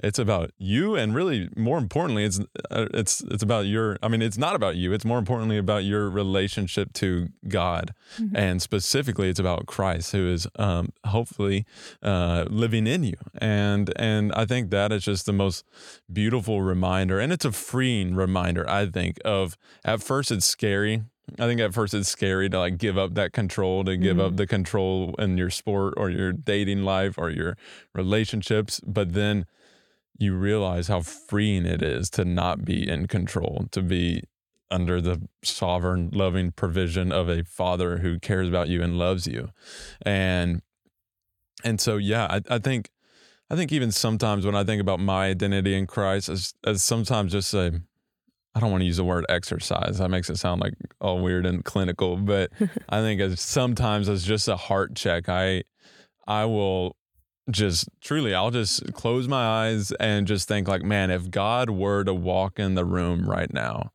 it's 0.03 0.19
about 0.19 0.51
you, 0.57 0.95
and 0.95 1.13
really 1.13 1.49
more 1.55 1.77
importantly, 1.79 2.23
it's 2.23 2.39
uh, 2.71 2.87
it's 2.93 3.21
it's 3.21 3.43
about 3.43 3.65
your. 3.65 3.97
I 4.01 4.07
mean, 4.07 4.21
it's 4.21 4.37
not 4.37 4.55
about 4.55 4.75
you. 4.77 4.93
It's 4.93 5.03
more 5.05 5.17
importantly 5.17 5.57
about 5.57 5.83
your 5.83 6.09
relationship 6.09 6.93
to 6.93 7.29
God, 7.47 7.93
Mhm. 8.19 8.31
and 8.35 8.61
specifically, 8.61 9.27
it's 9.29 9.39
about 9.39 9.65
Christ, 9.65 10.11
who 10.13 10.29
is 10.31 10.47
um, 10.57 10.93
hopefully 11.05 11.65
uh, 12.01 12.45
living 12.49 12.87
in 12.87 13.03
you. 13.03 13.17
And 13.37 13.91
and 13.97 14.31
I 14.33 14.45
think 14.45 14.69
that 14.69 14.91
is 14.91 15.03
just 15.03 15.25
the 15.25 15.33
most 15.33 15.65
beautiful 16.11 16.61
reminder, 16.61 17.19
and 17.19 17.33
it's 17.33 17.45
a 17.45 17.51
freeing 17.51 18.15
reminder. 18.15 18.69
I 18.69 18.85
think 18.85 19.17
of 19.25 19.57
at 19.83 20.01
first 20.01 20.31
it's 20.31 20.45
scary. 20.45 21.03
I 21.39 21.45
think 21.45 21.59
at 21.59 21.73
first 21.73 21.93
it's 21.93 22.09
scary 22.09 22.49
to 22.49 22.59
like 22.59 22.77
give 22.77 22.97
up 22.97 23.13
that 23.15 23.33
control, 23.33 23.83
to 23.83 23.97
give 23.97 24.19
up 24.19 24.27
mm-hmm. 24.27 24.35
the 24.37 24.47
control 24.47 25.15
in 25.19 25.37
your 25.37 25.49
sport 25.49 25.93
or 25.97 26.09
your 26.09 26.31
dating 26.31 26.83
life 26.83 27.17
or 27.17 27.29
your 27.29 27.57
relationships. 27.93 28.79
But 28.85 29.13
then 29.13 29.45
you 30.17 30.35
realize 30.35 30.87
how 30.87 31.01
freeing 31.01 31.65
it 31.65 31.81
is 31.81 32.09
to 32.11 32.25
not 32.25 32.65
be 32.65 32.87
in 32.87 33.07
control, 33.07 33.67
to 33.71 33.81
be 33.81 34.23
under 34.71 34.99
the 34.99 35.27
sovereign, 35.43 36.09
loving 36.11 36.51
provision 36.51 37.11
of 37.11 37.29
a 37.29 37.43
father 37.43 37.97
who 37.99 38.19
cares 38.19 38.49
about 38.49 38.67
you 38.69 38.81
and 38.81 38.97
loves 38.97 39.27
you. 39.27 39.49
And 40.01 40.61
and 41.63 41.81
so 41.81 41.97
yeah, 41.97 42.27
I, 42.29 42.55
I 42.55 42.59
think 42.59 42.89
I 43.49 43.55
think 43.55 43.71
even 43.71 43.91
sometimes 43.91 44.45
when 44.45 44.55
I 44.55 44.63
think 44.63 44.81
about 44.81 44.99
my 44.99 45.27
identity 45.27 45.75
in 45.75 45.87
Christ 45.87 46.29
as 46.29 46.53
as 46.65 46.83
sometimes 46.83 47.31
just 47.31 47.53
a 47.53 47.81
I 48.57 48.59
don't 48.59 48.71
want 48.71 48.81
to 48.81 48.85
use 48.85 48.97
the 48.97 49.03
word 49.03 49.23
exercise. 49.29 49.99
That 49.99 50.09
makes 50.09 50.31
it 50.31 50.37
sound 50.37 50.61
like 50.61 50.73
all 50.99 51.19
weird 51.19 51.45
and 51.45 51.63
clinical, 51.63 52.17
but 52.17 52.51
I 52.89 53.01
think 53.01 53.21
as 53.21 53.39
sometimes 53.39 54.09
it's 54.09 54.23
just 54.23 54.47
a 54.47 54.57
heart 54.57 54.95
check, 54.95 55.29
I 55.29 55.63
I 56.25 56.45
will 56.45 56.95
just 57.51 57.87
truly 58.01 58.33
I'll 58.33 58.49
just 58.49 58.93
close 58.93 59.27
my 59.27 59.45
eyes 59.45 59.91
and 59.99 60.25
just 60.25 60.47
think 60.47 60.67
like, 60.67 60.81
man, 60.81 61.11
if 61.11 61.29
God 61.29 61.69
were 61.69 62.03
to 62.03 62.15
walk 62.15 62.57
in 62.57 62.73
the 62.73 62.83
room 62.83 63.29
right 63.29 63.53
now 63.53 63.91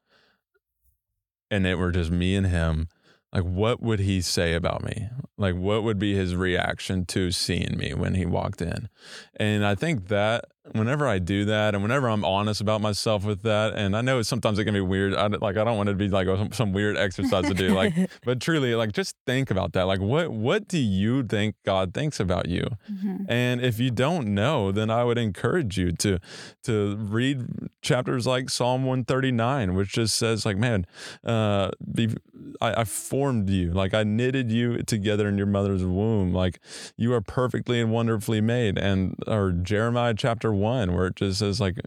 and 1.51 1.67
it 1.67 1.75
were 1.75 1.91
just 1.91 2.13
me 2.13 2.37
and 2.37 2.47
him, 2.47 2.87
like 3.33 3.43
what 3.43 3.83
would 3.83 3.99
he 3.99 4.21
say 4.21 4.55
about 4.55 4.85
me? 4.85 5.09
Like 5.37 5.57
what 5.57 5.83
would 5.83 5.99
be 5.99 6.15
his 6.15 6.37
reaction 6.37 7.05
to 7.07 7.33
seeing 7.33 7.77
me 7.77 7.95
when 7.95 8.15
he 8.15 8.27
walked 8.27 8.63
in? 8.63 8.89
And 9.35 9.67
I 9.67 9.75
think 9.75 10.07
that 10.07 10.45
whenever 10.71 11.09
I 11.09 11.19
do 11.19 11.45
that 11.47 11.75
and 11.75 11.83
whenever 11.83 12.09
I'm 12.09 12.25
honest 12.25 12.61
about 12.61 12.81
myself 12.81 13.25
with 13.25 13.43
that, 13.43 13.75
and 13.75 13.97
I 13.97 14.01
know 14.01 14.23
sometimes 14.23 14.59
it 14.59 14.65
can 14.65 14.75
be 14.75 14.81
weird. 14.81 15.15
I, 15.15 15.27
like 15.27 15.57
I 15.57 15.65
don't 15.65 15.77
want 15.77 15.89
it 15.89 15.93
to 15.93 15.99
be 15.99 16.09
like 16.09 16.27
some, 16.29 16.53
some 16.53 16.73
weird 16.73 16.97
exercise 16.97 17.47
to 17.49 17.55
do. 17.55 17.75
Like, 17.75 17.95
but 18.25 18.41
truly, 18.41 18.75
like 18.75 18.93
just 18.93 19.17
think 19.27 19.51
about 19.51 19.73
that. 19.73 19.85
Like, 19.85 20.01
what 20.01 20.31
what 20.31 20.69
do 20.69 20.79
you 20.79 21.25
think 21.25 21.57
God 21.65 21.93
thinks 21.93 22.21
about 22.21 22.49
you? 22.49 22.67
Mhm. 22.91 23.27
And 23.29 23.61
if 23.61 23.81
you 23.81 23.91
don't 23.91 24.29
know, 24.29 24.71
then 24.71 24.89
I 24.91 25.03
would 25.05 25.19
encourage 25.19 25.77
you 25.77 25.93
to 25.93 26.19
to 26.65 26.97
read 26.97 27.45
chapters 27.83 28.27
like 28.27 28.49
Psalm 28.49 28.85
139, 28.85 29.75
which 29.75 29.93
just 29.93 30.15
says 30.17 30.47
like, 30.47 30.57
man, 30.57 30.87
uh, 31.25 31.71
be, 31.93 32.15
I, 32.61 32.83
I 32.83 32.85
formed 32.85 33.51
you, 33.51 33.73
like 33.73 33.95
I 33.95 34.05
knitted 34.05 34.53
you 34.53 34.83
together 34.83 35.29
in 35.29 35.37
your 35.37 35.47
mother's 35.47 35.85
womb, 35.85 36.33
like 36.33 36.61
you 36.97 37.13
are 37.15 37.21
perfectly 37.21 37.81
and 37.81 37.91
wonderfully 37.91 38.41
made. 38.41 38.79
And 38.79 39.17
or 39.27 39.51
Jeremiah 39.51 40.15
chapter 40.17 40.52
one, 40.53 40.95
where 40.95 41.07
it 41.07 41.17
just 41.17 41.39
says 41.39 41.61
like 41.61 41.79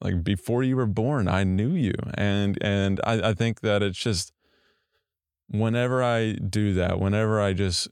like 0.00 0.24
before 0.24 0.62
you 0.62 0.76
were 0.76 0.86
born, 0.86 1.28
I 1.28 1.44
knew 1.44 1.70
you. 1.70 1.94
And 2.14 2.58
and 2.60 3.00
I, 3.04 3.30
I 3.30 3.34
think 3.34 3.60
that 3.60 3.82
it's 3.82 3.98
just 3.98 4.32
whenever 5.48 6.02
I 6.02 6.32
do 6.32 6.74
that, 6.74 6.98
whenever 6.98 7.40
I 7.40 7.52
just 7.52 7.88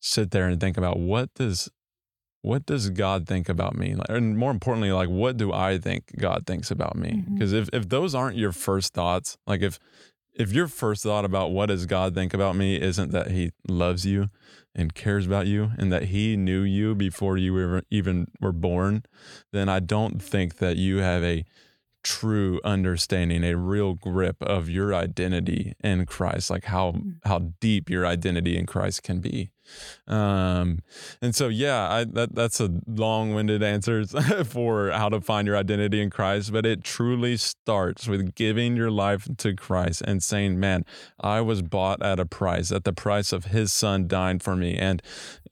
sit 0.00 0.30
there 0.30 0.48
and 0.48 0.60
think 0.60 0.76
about 0.76 0.98
what 0.98 1.32
does 1.34 1.70
what 2.42 2.66
does 2.66 2.90
God 2.90 3.28
think 3.28 3.48
about 3.48 3.76
me? 3.76 3.94
And 4.08 4.36
more 4.36 4.50
importantly, 4.50 4.90
like 4.92 5.08
what 5.08 5.36
do 5.36 5.52
I 5.52 5.78
think 5.78 6.12
God 6.18 6.44
thinks 6.46 6.70
about 6.70 6.96
me? 6.96 7.10
Mm-hmm. 7.10 7.34
Because 7.34 7.52
if 7.52 7.68
if 7.72 7.88
those 7.88 8.14
aren't 8.14 8.36
your 8.36 8.52
first 8.52 8.92
thoughts, 8.92 9.38
like 9.46 9.62
if 9.62 9.78
if 10.34 10.52
your 10.52 10.66
first 10.66 11.02
thought 11.02 11.24
about 11.24 11.52
what 11.52 11.66
does 11.66 11.86
God 11.86 12.14
think 12.14 12.34
about 12.34 12.56
me 12.56 12.80
isn't 12.80 13.12
that 13.12 13.30
He 13.30 13.52
loves 13.68 14.04
you 14.04 14.28
and 14.74 14.94
cares 14.94 15.26
about 15.26 15.46
you 15.46 15.72
and 15.78 15.92
that 15.92 16.04
He 16.04 16.36
knew 16.36 16.62
you 16.62 16.94
before 16.94 17.36
you 17.36 17.52
were 17.52 17.82
even 17.90 18.28
were 18.40 18.52
born, 18.52 19.04
then 19.52 19.68
I 19.68 19.80
don't 19.80 20.22
think 20.22 20.56
that 20.58 20.76
you 20.76 20.98
have 20.98 21.22
a 21.22 21.44
true 22.02 22.60
understanding, 22.64 23.44
a 23.44 23.56
real 23.56 23.94
grip 23.94 24.36
of 24.42 24.68
your 24.68 24.94
identity 24.94 25.74
in 25.82 26.04
Christ, 26.06 26.50
like 26.50 26.64
how 26.64 26.92
mm. 26.92 27.14
how 27.24 27.52
deep 27.60 27.88
your 27.88 28.06
identity 28.06 28.56
in 28.56 28.66
Christ 28.66 29.02
can 29.02 29.20
be. 29.20 29.50
Um, 30.06 30.80
and 31.20 31.34
so 31.34 31.48
yeah, 31.48 31.88
I, 31.90 32.04
that 32.04 32.34
that's 32.34 32.60
a 32.60 32.70
long-winded 32.86 33.62
answer 33.62 34.04
for 34.44 34.90
how 34.90 35.08
to 35.08 35.20
find 35.20 35.46
your 35.46 35.56
identity 35.56 36.00
in 36.00 36.10
Christ, 36.10 36.52
but 36.52 36.66
it 36.66 36.82
truly 36.82 37.36
starts 37.36 38.08
with 38.08 38.34
giving 38.34 38.76
your 38.76 38.90
life 38.90 39.28
to 39.38 39.54
Christ 39.54 40.02
and 40.04 40.22
saying, 40.22 40.58
"Man, 40.58 40.84
I 41.20 41.40
was 41.40 41.62
bought 41.62 42.02
at 42.02 42.18
a 42.18 42.26
price, 42.26 42.72
at 42.72 42.84
the 42.84 42.92
price 42.92 43.32
of 43.32 43.46
His 43.46 43.72
Son 43.72 44.08
dying 44.08 44.38
for 44.38 44.56
me, 44.56 44.76
and 44.76 45.02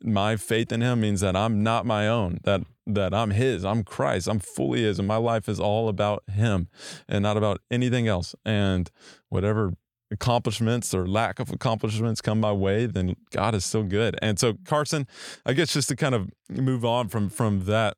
my 0.02 0.36
faith 0.36 0.72
in 0.72 0.80
Him 0.80 1.00
means 1.00 1.20
that 1.20 1.36
I'm 1.36 1.62
not 1.62 1.86
my 1.86 2.08
own. 2.08 2.40
That 2.44 2.62
that 2.86 3.14
I'm 3.14 3.30
His. 3.30 3.64
I'm 3.64 3.84
Christ. 3.84 4.26
I'm 4.26 4.40
fully 4.40 4.82
His, 4.82 4.98
and 4.98 5.06
my 5.06 5.16
life 5.16 5.48
is 5.48 5.60
all 5.60 5.88
about 5.88 6.24
Him, 6.28 6.68
and 7.08 7.22
not 7.22 7.36
about 7.36 7.60
anything 7.70 8.08
else. 8.08 8.34
And 8.44 8.90
whatever." 9.28 9.74
Accomplishments 10.12 10.92
or 10.92 11.06
lack 11.06 11.38
of 11.38 11.50
accomplishments 11.50 12.20
come 12.20 12.40
my 12.40 12.50
way, 12.52 12.86
then 12.86 13.14
God 13.30 13.54
is 13.54 13.64
still 13.64 13.84
good. 13.84 14.18
And 14.20 14.38
so 14.38 14.54
Carsen, 14.64 15.06
I 15.46 15.52
guess 15.52 15.72
just 15.72 15.88
to 15.90 15.96
kind 15.96 16.14
of 16.16 16.30
move 16.48 16.84
on 16.84 17.08
from 17.08 17.28
from 17.28 17.64
that, 17.66 17.96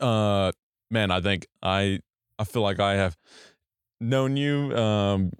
uh 0.00 0.52
man, 0.90 1.10
I 1.10 1.20
think 1.20 1.46
I 1.62 2.00
I 2.38 2.44
feel 2.44 2.62
like 2.62 2.78
I 2.80 2.94
have 2.94 3.16
known 4.00 4.36
you 4.36 4.74
um 4.76 5.32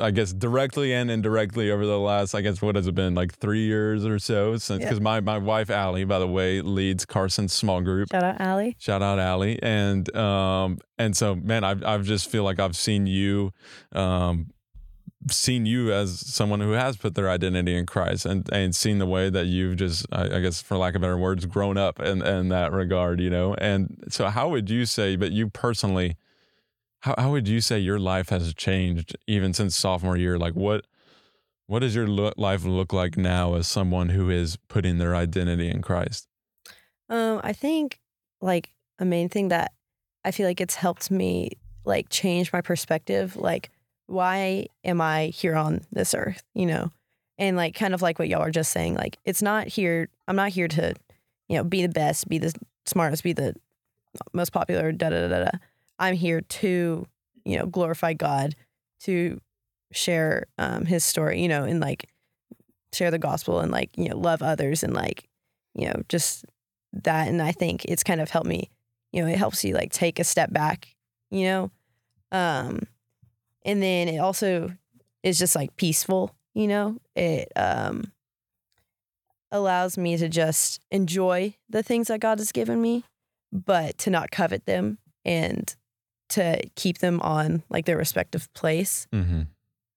I 0.00 0.12
guess 0.12 0.32
directly 0.32 0.92
and 0.92 1.10
indirectly 1.10 1.72
over 1.72 1.84
the 1.84 1.98
last, 1.98 2.32
I 2.32 2.42
guess, 2.42 2.62
what 2.62 2.76
has 2.76 2.86
it 2.86 2.94
been, 2.94 3.16
like 3.16 3.34
three 3.34 3.64
years 3.66 4.04
or 4.06 4.20
so 4.20 4.56
since, 4.56 4.80
Yeah. 4.80 4.86
because 4.86 5.00
my, 5.00 5.18
my 5.20 5.36
wife, 5.38 5.68
Allie, 5.68 6.04
by 6.04 6.20
the 6.20 6.28
way, 6.28 6.60
leads 6.60 7.04
Carsen's 7.04 7.52
small 7.52 7.80
group. 7.80 8.08
Shout 8.12 8.22
out 8.22 8.40
Allie. 8.40 8.76
Shout 8.78 9.02
out 9.02 9.18
Allie. 9.18 9.58
And, 9.60 10.14
um, 10.14 10.78
and 10.96 11.16
so, 11.16 11.34
man, 11.34 11.64
I, 11.64 11.74
I 11.84 11.98
just 11.98 12.30
feel 12.30 12.44
like 12.44 12.60
I've 12.60 12.76
seen 12.76 13.08
you, 13.08 13.50
um, 13.90 14.50
seen 15.30 15.66
you 15.66 15.92
as 15.92 16.20
someone 16.20 16.60
who 16.60 16.72
has 16.72 16.96
put 16.96 17.14
their 17.14 17.30
identity 17.30 17.76
in 17.76 17.86
Christ 17.86 18.26
and, 18.26 18.48
and 18.52 18.74
seen 18.74 18.98
the 18.98 19.06
way 19.06 19.30
that 19.30 19.46
you've 19.46 19.76
just, 19.76 20.06
I, 20.12 20.36
I 20.36 20.40
guess, 20.40 20.60
for 20.60 20.76
lack 20.76 20.94
of 20.94 21.00
better 21.00 21.16
words, 21.16 21.46
grown 21.46 21.76
up 21.76 22.00
in, 22.00 22.22
in 22.22 22.48
that 22.50 22.72
regard, 22.72 23.20
you 23.20 23.30
know? 23.30 23.54
And 23.54 24.04
so 24.08 24.28
how 24.28 24.48
would 24.50 24.68
you 24.68 24.84
say, 24.86 25.16
but 25.16 25.32
you 25.32 25.48
personally, 25.48 26.16
how, 27.00 27.14
how 27.18 27.30
would 27.30 27.48
you 27.48 27.60
say 27.60 27.78
your 27.78 27.98
life 27.98 28.28
has 28.28 28.54
changed 28.54 29.16
even 29.26 29.52
since 29.52 29.76
sophomore 29.76 30.16
year? 30.16 30.38
Like 30.38 30.54
what, 30.54 30.86
what 31.66 31.80
does 31.80 31.94
your 31.94 32.06
lo- 32.06 32.32
life 32.36 32.64
look 32.64 32.92
like 32.92 33.16
now 33.16 33.54
as 33.54 33.66
someone 33.66 34.10
who 34.10 34.30
is 34.30 34.56
putting 34.68 34.98
their 34.98 35.16
identity 35.16 35.70
in 35.70 35.82
Christ? 35.82 36.28
Um, 37.08 37.40
I 37.42 37.52
think 37.52 38.00
like 38.40 38.74
a 38.98 39.04
main 39.04 39.28
thing 39.28 39.48
that 39.48 39.72
I 40.24 40.30
feel 40.30 40.46
like 40.46 40.60
it's 40.60 40.74
helped 40.74 41.10
me 41.10 41.52
like 41.84 42.08
change 42.08 42.52
my 42.52 42.60
perspective. 42.60 43.36
Like, 43.36 43.70
why 44.06 44.66
am 44.84 45.00
I 45.00 45.26
here 45.26 45.56
on 45.56 45.82
this 45.92 46.14
earth? 46.14 46.42
You 46.54 46.66
know, 46.66 46.92
and 47.38 47.56
like 47.56 47.74
kind 47.74 47.94
of 47.94 48.02
like 48.02 48.18
what 48.18 48.28
y'all 48.28 48.42
are 48.42 48.50
just 48.50 48.72
saying. 48.72 48.94
Like, 48.94 49.18
it's 49.24 49.42
not 49.42 49.66
here. 49.68 50.08
I'm 50.28 50.36
not 50.36 50.50
here 50.50 50.68
to, 50.68 50.94
you 51.48 51.56
know, 51.56 51.64
be 51.64 51.82
the 51.82 51.92
best, 51.92 52.28
be 52.28 52.38
the 52.38 52.54
smartest, 52.86 53.22
be 53.22 53.32
the 53.32 53.54
most 54.32 54.52
popular. 54.52 54.92
Da 54.92 55.10
da 55.10 55.28
da 55.28 55.44
da. 55.44 55.58
I'm 55.98 56.14
here 56.14 56.40
to, 56.40 57.06
you 57.44 57.58
know, 57.58 57.66
glorify 57.66 58.14
God, 58.14 58.54
to 59.00 59.40
share 59.92 60.46
um, 60.58 60.86
His 60.86 61.04
story. 61.04 61.40
You 61.40 61.48
know, 61.48 61.64
and 61.64 61.80
like 61.80 62.08
share 62.94 63.10
the 63.10 63.18
gospel 63.18 63.60
and 63.60 63.70
like 63.70 63.90
you 63.96 64.08
know 64.08 64.16
love 64.16 64.42
others 64.42 64.82
and 64.82 64.94
like 64.94 65.28
you 65.74 65.86
know 65.86 66.02
just 66.08 66.44
that 66.92 67.28
and 67.28 67.42
i 67.42 67.52
think 67.52 67.84
it's 67.86 68.04
kind 68.04 68.20
of 68.20 68.30
helped 68.30 68.46
me 68.46 68.70
you 69.12 69.20
know 69.20 69.28
it 69.28 69.36
helps 69.36 69.64
you 69.64 69.74
like 69.74 69.92
take 69.92 70.18
a 70.18 70.24
step 70.24 70.52
back 70.52 70.94
you 71.30 71.44
know 71.44 71.70
um 72.32 72.80
and 73.64 73.82
then 73.82 74.08
it 74.08 74.18
also 74.18 74.70
is 75.22 75.38
just 75.38 75.54
like 75.56 75.76
peaceful 75.76 76.34
you 76.54 76.66
know 76.68 76.98
it 77.16 77.50
um 77.56 78.10
allows 79.50 79.96
me 79.96 80.16
to 80.16 80.28
just 80.28 80.80
enjoy 80.90 81.54
the 81.68 81.82
things 81.82 82.08
that 82.08 82.20
god 82.20 82.38
has 82.38 82.50
given 82.52 82.80
me 82.80 83.04
but 83.52 83.96
to 83.98 84.10
not 84.10 84.30
covet 84.30 84.66
them 84.66 84.98
and 85.24 85.76
to 86.28 86.60
keep 86.74 86.98
them 86.98 87.20
on 87.20 87.62
like 87.68 87.84
their 87.84 87.96
respective 87.96 88.52
place 88.54 89.06
Mm-hmm. 89.12 89.42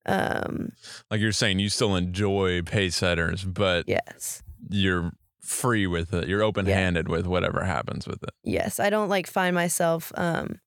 um 0.05 0.71
Like 1.09 1.19
you're 1.21 1.31
saying, 1.31 1.59
you 1.59 1.69
still 1.69 1.95
enjoy 1.95 2.61
pace 2.61 2.95
setters, 2.97 3.43
but 3.43 3.85
yes 3.87 4.43
you're 4.69 5.11
free 5.41 5.87
with 5.87 6.13
it. 6.13 6.27
You're 6.27 6.43
open 6.43 6.65
handed 6.65 7.07
with 7.07 7.25
whatever 7.25 7.63
happens 7.63 8.05
with 8.07 8.21
it. 8.23 8.31
yes 8.43 8.79
i 8.79 8.89
don't 8.89 9.09
like 9.09 9.25
find 9.27 9.55
myself 9.55 10.11
um 10.15 10.59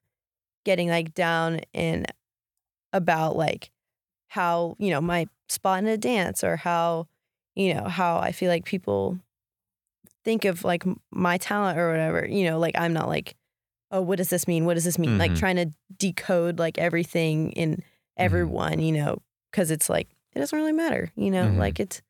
getting 0.64 0.88
like 0.88 1.14
down 1.14 1.60
and 1.74 2.06
about 2.92 3.36
like 3.36 3.70
how 4.28 4.76
you 4.78 4.90
know 4.90 5.00
my 5.00 5.26
spot 5.48 5.78
in 5.80 5.86
a 5.88 5.96
dance 5.96 6.42
or 6.44 6.56
how 6.56 7.06
you 7.54 7.74
know 7.74 7.84
how 7.84 8.18
i 8.18 8.30
feel 8.32 8.48
like 8.48 8.64
people 8.64 9.18
think 10.24 10.44
of 10.44 10.64
like 10.64 10.84
my 11.10 11.38
talent 11.38 11.78
or 11.78 11.90
whatever 11.90 12.26
you 12.26 12.44
know 12.44 12.58
like 12.58 12.74
i'm 12.78 12.92
not 12.92 13.08
like 13.08 13.34
oh 13.90 14.00
what 14.00 14.16
does 14.18 14.28
this 14.30 14.46
mean 14.46 14.64
what 14.64 14.74
does 14.74 14.84
this 14.84 14.98
mean 14.98 15.18
like 15.18 15.32
Mhm. 15.32 15.38
trying 15.38 15.56
to 15.56 15.70
decode 15.96 16.58
like 16.58 16.78
everything 16.78 17.52
in 17.52 17.82
everyone 18.16 18.80
you 18.80 18.92
know 18.92 19.18
because 19.50 19.70
it's 19.70 19.88
like 19.88 20.08
it 20.34 20.38
doesn't 20.38 20.58
really 20.58 20.72
matter 20.72 21.10
you 21.16 21.30
know 21.30 21.46
Mhm. 21.48 21.56
like 21.58 21.80
it's 21.80 22.02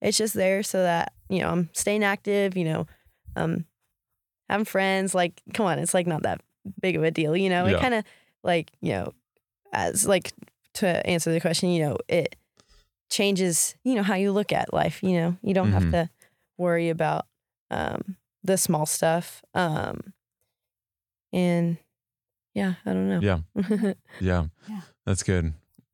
it's 0.00 0.16
just 0.16 0.34
there 0.34 0.62
so 0.62 0.82
that 0.82 1.12
you 1.28 1.40
know 1.40 1.48
i'm 1.50 1.68
staying 1.72 2.04
active 2.04 2.56
you 2.56 2.64
know 2.64 2.86
um 3.34 3.64
having 4.48 4.64
friends 4.64 5.14
like 5.14 5.40
come 5.54 5.66
on 5.66 5.78
it's 5.78 5.94
like 5.94 6.06
not 6.06 6.22
that 6.22 6.40
big 6.80 6.96
of 6.96 7.02
a 7.02 7.10
deal 7.10 7.36
you 7.36 7.48
know 7.50 7.66
Yeah. 7.66 7.76
it 7.76 7.80
kind 7.80 7.94
of 7.94 8.04
like 8.44 8.70
you 8.80 8.92
know 8.92 9.12
as 9.76 10.06
like 10.06 10.32
to 10.74 11.06
answer 11.06 11.30
the 11.32 11.40
question 11.40 11.70
you 11.70 11.80
know 11.84 11.96
it 12.08 12.34
changes 13.08 13.76
you 13.84 13.94
know 13.94 14.02
how 14.02 14.14
you 14.16 14.32
look 14.32 14.52
at 14.52 14.72
life 14.74 15.02
you 15.02 15.12
know 15.12 15.36
you 15.42 15.54
don't 15.54 15.70
Mhm. 15.70 15.74
have 15.74 15.90
to 15.92 16.10
worry 16.58 16.88
about 16.90 17.26
um 17.70 18.16
the 18.42 18.56
small 18.58 18.86
stuff 18.86 19.42
um 19.54 20.12
and 21.32 21.76
yeah 22.54 22.74
i 22.84 22.92
don't 22.92 23.08
know 23.08 23.20
Yeah. 23.20 23.38
Yeah. 24.20 24.46
Yeah. 24.68 24.80
That's 25.04 25.22
good. 25.22 25.52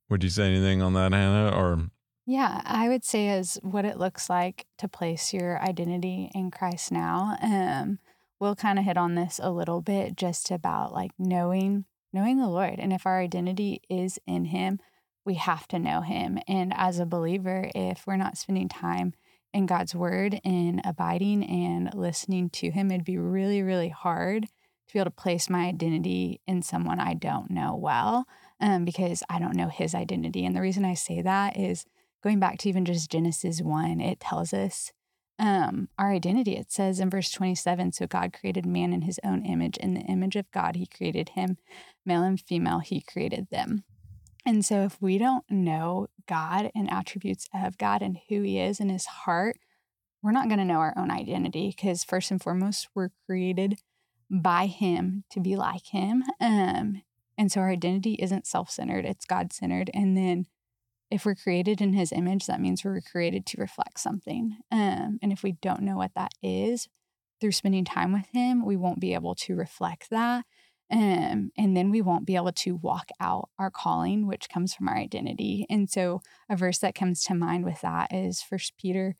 Would 0.08 0.22
you 0.24 0.30
say 0.30 0.44
anything 0.46 0.80
on 0.82 0.92
that, 0.94 1.12
Hannah? 1.12 1.54
Or 1.56 1.90
Yeah, 2.26 2.60
I 2.64 2.88
would 2.88 3.04
say 3.04 3.28
as 3.28 3.58
what 3.62 3.84
it 3.84 3.98
looks 3.98 4.30
like 4.30 4.66
to 4.78 4.88
place 4.88 5.32
your 5.34 5.60
identity 5.60 6.30
in 6.34 6.50
Christ 6.50 6.92
now. 6.92 7.36
Um, 7.42 7.98
we'll 8.38 8.54
kind 8.56 8.78
of 8.78 8.84
hit 8.84 8.96
on 8.96 9.14
this 9.16 9.40
a 9.42 9.50
little 9.50 9.80
bit 9.80 10.16
just 10.16 10.50
about 10.50 10.92
like 10.92 11.10
knowing 11.18 11.84
knowing 12.12 12.38
the 12.38 12.48
Lord. 12.48 12.78
And 12.78 12.92
if 12.92 13.06
our 13.06 13.20
identity 13.20 13.82
is 13.88 14.18
in 14.26 14.46
him, 14.46 14.80
we 15.24 15.34
have 15.34 15.68
to 15.68 15.78
know 15.78 16.00
him. 16.00 16.38
And 16.48 16.72
as 16.76 16.98
a 16.98 17.06
believer, 17.06 17.70
if 17.74 18.06
we're 18.06 18.16
not 18.16 18.36
spending 18.36 18.68
time 18.68 19.14
in 19.52 19.66
God's 19.66 19.94
word 19.94 20.40
and 20.44 20.80
abiding 20.84 21.44
and 21.44 21.92
listening 21.94 22.50
to 22.50 22.70
him, 22.70 22.90
it'd 22.90 23.04
be 23.04 23.18
really, 23.18 23.62
really 23.62 23.90
hard 23.90 24.44
to 24.44 24.92
be 24.92 24.98
able 24.98 25.10
to 25.10 25.10
place 25.10 25.48
my 25.48 25.66
identity 25.66 26.40
in 26.46 26.62
someone 26.62 27.00
I 27.00 27.14
don't 27.14 27.50
know 27.50 27.74
well 27.74 28.26
um, 28.60 28.84
because 28.84 29.22
I 29.28 29.38
don't 29.38 29.56
know 29.56 29.68
his 29.68 29.94
identity. 29.94 30.44
And 30.44 30.56
the 30.56 30.60
reason 30.60 30.84
I 30.84 30.94
say 30.94 31.22
that 31.22 31.56
is 31.56 31.84
going 32.22 32.40
back 32.40 32.58
to 32.58 32.68
even 32.68 32.84
just 32.84 33.10
Genesis 33.10 33.60
1, 33.60 34.00
it 34.00 34.20
tells 34.20 34.52
us 34.52 34.92
um, 35.38 35.88
our 35.98 36.12
identity. 36.12 36.56
It 36.56 36.70
says 36.70 37.00
in 37.00 37.10
verse 37.10 37.30
27 37.30 37.92
So 37.92 38.06
God 38.06 38.32
created 38.32 38.66
man 38.66 38.92
in 38.92 39.02
his 39.02 39.18
own 39.24 39.44
image. 39.44 39.76
In 39.78 39.94
the 39.94 40.02
image 40.02 40.36
of 40.36 40.50
God, 40.52 40.76
he 40.76 40.86
created 40.86 41.30
him, 41.30 41.58
male 42.04 42.22
and 42.22 42.40
female, 42.40 42.80
he 42.80 43.00
created 43.00 43.48
them. 43.50 43.84
And 44.44 44.64
so 44.64 44.82
if 44.82 45.00
we 45.00 45.18
don't 45.18 45.44
know 45.48 46.08
God 46.26 46.70
and 46.74 46.90
attributes 46.90 47.48
of 47.54 47.78
God 47.78 48.02
and 48.02 48.18
who 48.28 48.42
he 48.42 48.58
is 48.58 48.80
and 48.80 48.90
his 48.90 49.06
heart, 49.06 49.58
we're 50.22 50.32
not 50.32 50.48
going 50.48 50.58
to 50.58 50.64
know 50.64 50.78
our 50.78 50.94
own 50.96 51.10
identity 51.10 51.72
because, 51.74 52.04
first 52.04 52.30
and 52.30 52.42
foremost, 52.42 52.88
we're 52.94 53.10
created 53.26 53.80
by 54.30 54.66
him 54.66 55.24
to 55.30 55.40
be 55.40 55.56
like 55.56 55.86
him. 55.86 56.24
Um, 56.40 57.02
and 57.36 57.50
so 57.50 57.60
our 57.60 57.70
identity 57.70 58.14
isn't 58.14 58.46
self 58.46 58.70
centered, 58.70 59.04
it's 59.04 59.26
God 59.26 59.52
centered. 59.52 59.90
And 59.94 60.16
then 60.16 60.46
if 61.10 61.26
we're 61.26 61.34
created 61.34 61.80
in 61.80 61.92
his 61.92 62.12
image, 62.12 62.46
that 62.46 62.60
means 62.60 62.84
we're 62.84 63.00
created 63.00 63.44
to 63.46 63.60
reflect 63.60 64.00
something. 64.00 64.56
Um, 64.70 65.18
and 65.22 65.32
if 65.32 65.42
we 65.42 65.52
don't 65.52 65.82
know 65.82 65.96
what 65.96 66.14
that 66.14 66.32
is, 66.42 66.88
through 67.42 67.52
spending 67.52 67.84
time 67.84 68.12
with 68.12 68.26
him, 68.32 68.64
we 68.64 68.76
won't 68.76 69.00
be 69.00 69.14
able 69.14 69.34
to 69.34 69.56
reflect 69.56 70.08
that. 70.10 70.44
Um, 70.92 71.52
and 71.56 71.74
then 71.74 71.90
we 71.90 72.02
won't 72.02 72.26
be 72.26 72.36
able 72.36 72.52
to 72.52 72.76
walk 72.76 73.08
out 73.18 73.48
our 73.58 73.70
calling, 73.70 74.26
which 74.26 74.50
comes 74.50 74.74
from 74.74 74.88
our 74.88 74.96
identity. 74.96 75.66
And 75.70 75.88
so 75.88 76.20
a 76.50 76.56
verse 76.56 76.78
that 76.78 76.94
comes 76.94 77.24
to 77.24 77.34
mind 77.34 77.64
with 77.64 77.80
that 77.80 78.12
is 78.12 78.42
First 78.42 78.74
Peter 78.76 79.16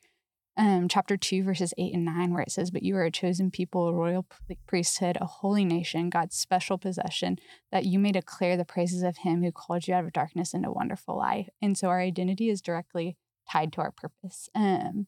um, 0.56 0.86
chapter 0.86 1.16
2, 1.16 1.44
verses 1.44 1.72
8 1.78 1.94
and 1.94 2.04
9, 2.04 2.32
where 2.32 2.42
it 2.42 2.50
says, 2.50 2.70
But 2.70 2.82
you 2.82 2.94
are 2.96 3.04
a 3.04 3.10
chosen 3.10 3.50
people, 3.50 3.88
a 3.88 3.94
royal 3.94 4.26
priesthood, 4.66 5.16
a 5.20 5.24
holy 5.24 5.64
nation, 5.64 6.10
God's 6.10 6.36
special 6.36 6.76
possession, 6.76 7.38
that 7.70 7.86
you 7.86 7.98
may 7.98 8.12
declare 8.12 8.56
the 8.56 8.64
praises 8.64 9.02
of 9.02 9.18
him 9.18 9.42
who 9.42 9.50
called 9.50 9.88
you 9.88 9.94
out 9.94 10.04
of 10.04 10.12
darkness 10.12 10.52
into 10.52 10.70
wonderful 10.70 11.16
light. 11.16 11.48
And 11.62 11.78
so 11.78 11.88
our 11.88 12.00
identity 12.00 12.50
is 12.50 12.60
directly 12.60 13.16
tied 13.50 13.72
to 13.72 13.80
our 13.80 13.92
purpose. 13.92 14.50
Um, 14.54 15.06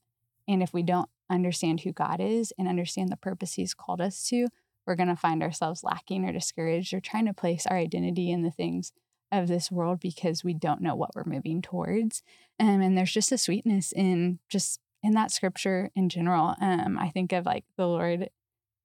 and 0.49 0.63
if 0.63 0.73
we 0.73 0.83
don't 0.83 1.11
understand 1.29 1.81
who 1.81 1.93
God 1.93 2.21
is 2.21 2.53
and 2.59 2.67
understand 2.67 3.11
the 3.11 3.17
purpose 3.17 3.55
he's 3.55 3.75
called 3.75 4.01
us 4.01 4.27
to, 4.29 4.49
we're 4.87 4.95
going 4.95 5.09
to 5.09 5.17
find 5.17 5.43
ourselves 5.43 5.85
lacking 5.85 6.25
or 6.25 6.33
discouraged 6.33 6.93
or 6.93 7.01
trying 7.01 7.27
to 7.27 7.35
place 7.35 7.67
our 7.67 7.77
identity 7.77 8.31
in 8.31 8.43
the 8.43 8.51
things 8.51 8.93
of 9.33 9.49
this 9.49 9.71
world 9.71 10.01
because 10.01 10.45
we 10.45 10.55
don't 10.55 10.81
know 10.81 10.95
what 10.95 11.11
we're 11.15 11.25
moving 11.25 11.63
towards. 11.63 12.23
Um, 12.61 12.81
and 12.81 12.97
there's 12.97 13.13
just 13.13 13.33
a 13.33 13.39
sweetness 13.39 13.93
in 13.93 14.39
just 14.49 14.81
in 15.03 15.13
that 15.13 15.31
scripture 15.31 15.91
in 15.95 16.09
general. 16.09 16.55
Um, 16.61 16.99
I 16.99 17.11
think 17.11 17.33
of 17.33 17.45
like 17.45 17.65
the 17.77 17.87
Lord 17.87 18.31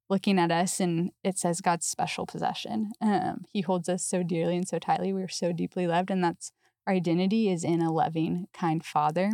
looking 0.10 0.40
at 0.40 0.52
us 0.52 0.80
and 0.80 1.12
it 1.24 1.38
says 1.38 1.62
God's 1.62 1.86
special 1.86 2.26
possession. 2.26 2.92
Um, 3.00 3.46
he 3.54 3.62
holds 3.62 3.88
us 3.88 4.04
so 4.04 4.24
dearly 4.24 4.58
and 4.58 4.68
so 4.68 4.80
tightly. 4.80 5.14
We're 5.14 5.28
so 5.28 5.52
deeply 5.52 5.88
loved. 5.88 6.10
And 6.10 6.24
that's 6.24 6.52
our 6.88 6.94
identity 6.94 7.50
is 7.50 7.64
in 7.64 7.82
a 7.82 7.94
loving, 7.94 8.48
kind 8.54 8.84
father. 8.84 9.32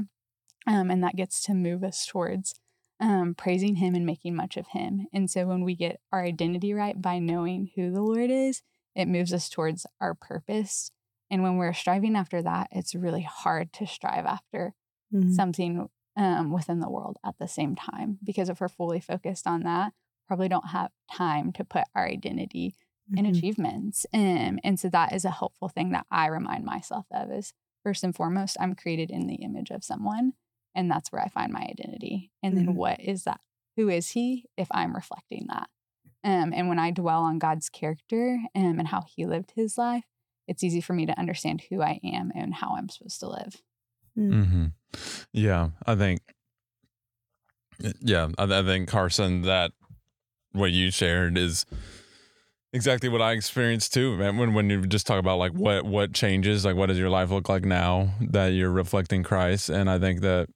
Um, 0.68 0.92
and 0.92 1.04
that 1.04 1.16
gets 1.16 1.42
to 1.44 1.54
move 1.54 1.84
us 1.84 2.06
towards 2.06 2.56
um, 3.00 3.36
praising 3.36 3.76
him 3.76 3.96
and 3.96 4.06
making 4.06 4.36
much 4.36 4.58
of 4.58 4.68
him. 4.68 5.08
And 5.14 5.30
so 5.30 5.46
when 5.46 5.64
we 5.64 5.76
get 5.76 6.00
our 6.12 6.24
identity 6.24 6.74
right 6.74 7.00
by 7.02 7.20
knowing 7.20 7.72
who 7.76 7.92
the 7.92 8.02
Lord 8.02 8.30
is, 8.32 8.62
it 8.96 9.08
moves 9.08 9.34
us 9.34 9.50
towards 9.50 9.86
our 10.00 10.14
purpose. 10.14 10.92
And 11.30 11.44
when 11.44 11.58
we're 11.58 11.74
striving 11.74 12.16
after 12.16 12.42
that, 12.42 12.68
it's 12.72 12.96
really 12.96 13.24
hard 13.24 13.74
to 13.74 13.88
strive 13.88 14.26
after 14.26 14.74
Mhm. 15.14 15.34
something 15.34 15.90
um, 16.18 16.50
within 16.52 16.80
the 16.80 16.90
world 16.90 17.18
at 17.26 17.38
the 17.40 17.48
same 17.48 17.76
time. 17.76 18.20
Because 18.24 18.48
if 18.48 18.62
we're 18.62 18.70
fully 18.70 19.02
focused 19.02 19.46
on 19.46 19.64
that, 19.64 19.94
probably 20.28 20.48
don't 20.48 20.70
have 20.70 20.92
time 21.12 21.52
to 21.54 21.66
put 21.66 21.84
our 21.94 22.06
identity 22.08 22.74
in 23.16 23.26
Mhm. 23.26 23.38
achievements. 23.38 24.06
Um, 24.14 24.60
and 24.64 24.80
so 24.80 24.90
that 24.90 25.12
is 25.14 25.26
a 25.26 25.30
helpful 25.32 25.68
thing 25.68 25.92
that 25.92 26.08
I 26.10 26.28
remind 26.28 26.64
myself 26.64 27.06
of 27.12 27.32
is 27.32 27.54
first 27.84 28.04
and 28.04 28.16
foremost, 28.16 28.56
I'm 28.60 28.76
created 28.76 29.12
in 29.12 29.28
the 29.28 29.36
image 29.36 29.70
of 29.72 29.84
someone, 29.84 30.34
and 30.76 30.90
that's 30.92 31.12
where 31.12 31.22
I 31.22 31.30
find 31.30 31.52
my 31.52 31.62
identity. 31.62 32.32
And 32.44 32.58
then 32.58 32.68
Mhm. 32.68 32.76
what 32.76 33.00
is 33.00 33.24
that? 33.24 33.40
Who 33.78 33.90
is 33.90 34.12
he 34.12 34.46
if 34.58 34.68
I'm 34.72 34.96
reflecting 34.96 35.48
that? 35.50 35.70
Um, 36.24 36.54
and 36.54 36.68
when 36.68 36.80
I 36.80 36.92
dwell 36.92 37.22
on 37.22 37.40
God's 37.40 37.70
character 37.70 38.40
um, 38.56 38.80
and 38.80 38.88
how 38.88 39.02
he 39.16 39.26
lived 39.26 39.52
his 39.56 39.78
life, 39.78 40.06
it's 40.48 40.64
easy 40.64 40.82
for 40.82 40.94
me 40.94 41.06
to 41.06 41.20
understand 41.20 41.64
who 41.70 41.82
I 41.82 42.00
am 42.04 42.32
and 42.36 42.54
how 42.54 42.76
I'm 42.76 42.90
supposed 42.90 43.20
to 43.22 43.30
live. 43.30 43.62
hmm 44.16 44.68
Yeah, 45.34 45.70
I 45.86 45.96
think. 45.96 46.22
Yeah, 48.00 48.30
I, 48.38 48.44
I 48.44 48.64
think 48.64 48.88
Carsen, 48.88 49.42
that 49.44 49.72
what 50.54 50.72
you 50.72 50.92
shared 50.92 51.38
is 51.38 51.66
exactly 52.72 53.10
what 53.10 53.22
I 53.22 53.34
experienced 53.34 53.94
too. 53.94 54.18
Man, 54.18 54.38
when 54.38 54.54
when 54.54 54.70
you 54.70 54.86
just 54.86 55.06
talk 55.06 55.20
about 55.20 55.38
like 55.38 55.52
what 55.52 55.86
what 55.86 56.14
changes, 56.14 56.66
like 56.66 56.76
what 56.76 56.88
does 56.88 56.98
your 57.00 57.10
life 57.10 57.32
look 57.32 57.50
like 57.50 57.66
now 57.66 58.10
that 58.22 58.48
you're 58.48 58.72
reflecting 58.72 59.24
Christ, 59.24 59.70
and 59.70 59.90
I 59.90 60.00
think 60.00 60.22
that 60.22 60.48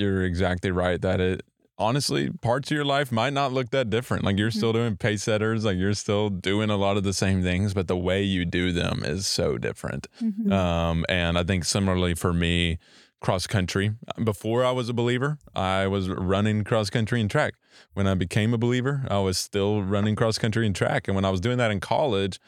you're 0.00 0.24
exactly 0.24 0.70
right 0.70 1.00
that 1.02 1.20
it 1.20 1.42
honestly 1.78 2.30
parts 2.30 2.70
of 2.70 2.74
your 2.74 2.84
life 2.84 3.10
might 3.10 3.32
not 3.32 3.52
look 3.52 3.70
that 3.70 3.88
different. 3.88 4.22
Like 4.22 4.38
you're 4.38 4.50
still 4.50 4.72
doing 4.72 4.96
pace 4.96 5.22
setters, 5.22 5.64
like 5.64 5.78
you're 5.78 5.94
still 5.94 6.28
doing 6.28 6.68
a 6.70 6.76
lot 6.76 6.96
of 6.96 7.04
the 7.04 7.14
same 7.14 7.42
things, 7.42 7.72
but 7.72 7.88
the 7.88 7.96
way 7.96 8.22
you 8.22 8.44
do 8.44 8.70
them 8.70 9.02
is 9.04 9.26
so 9.26 9.56
different. 9.56 10.06
Mm-hmm. 10.22 10.52
Um, 10.52 11.06
and 11.08 11.38
I 11.38 11.44
think 11.44 11.64
similarly 11.64 12.14
for 12.14 12.32
me, 12.32 12.78
cross 13.20 13.46
country. 13.46 13.92
Before 14.22 14.64
I 14.64 14.72
was 14.72 14.88
a 14.88 14.94
believer, 14.94 15.38
I 15.54 15.86
was 15.86 16.08
running 16.08 16.64
cross 16.64 16.90
country 16.90 17.20
and 17.20 17.30
track. 17.30 17.54
When 17.94 18.06
I 18.06 18.14
became 18.14 18.54
a 18.54 18.58
believer, 18.58 19.06
I 19.10 19.18
was 19.18 19.38
still 19.38 19.82
running 19.82 20.16
cross 20.16 20.38
country 20.38 20.66
and 20.66 20.74
track. 20.74 21.08
And 21.08 21.14
when 21.14 21.24
I 21.24 21.30
was 21.30 21.40
doing 21.40 21.58
that 21.58 21.70
in 21.70 21.80
college, 21.80 22.40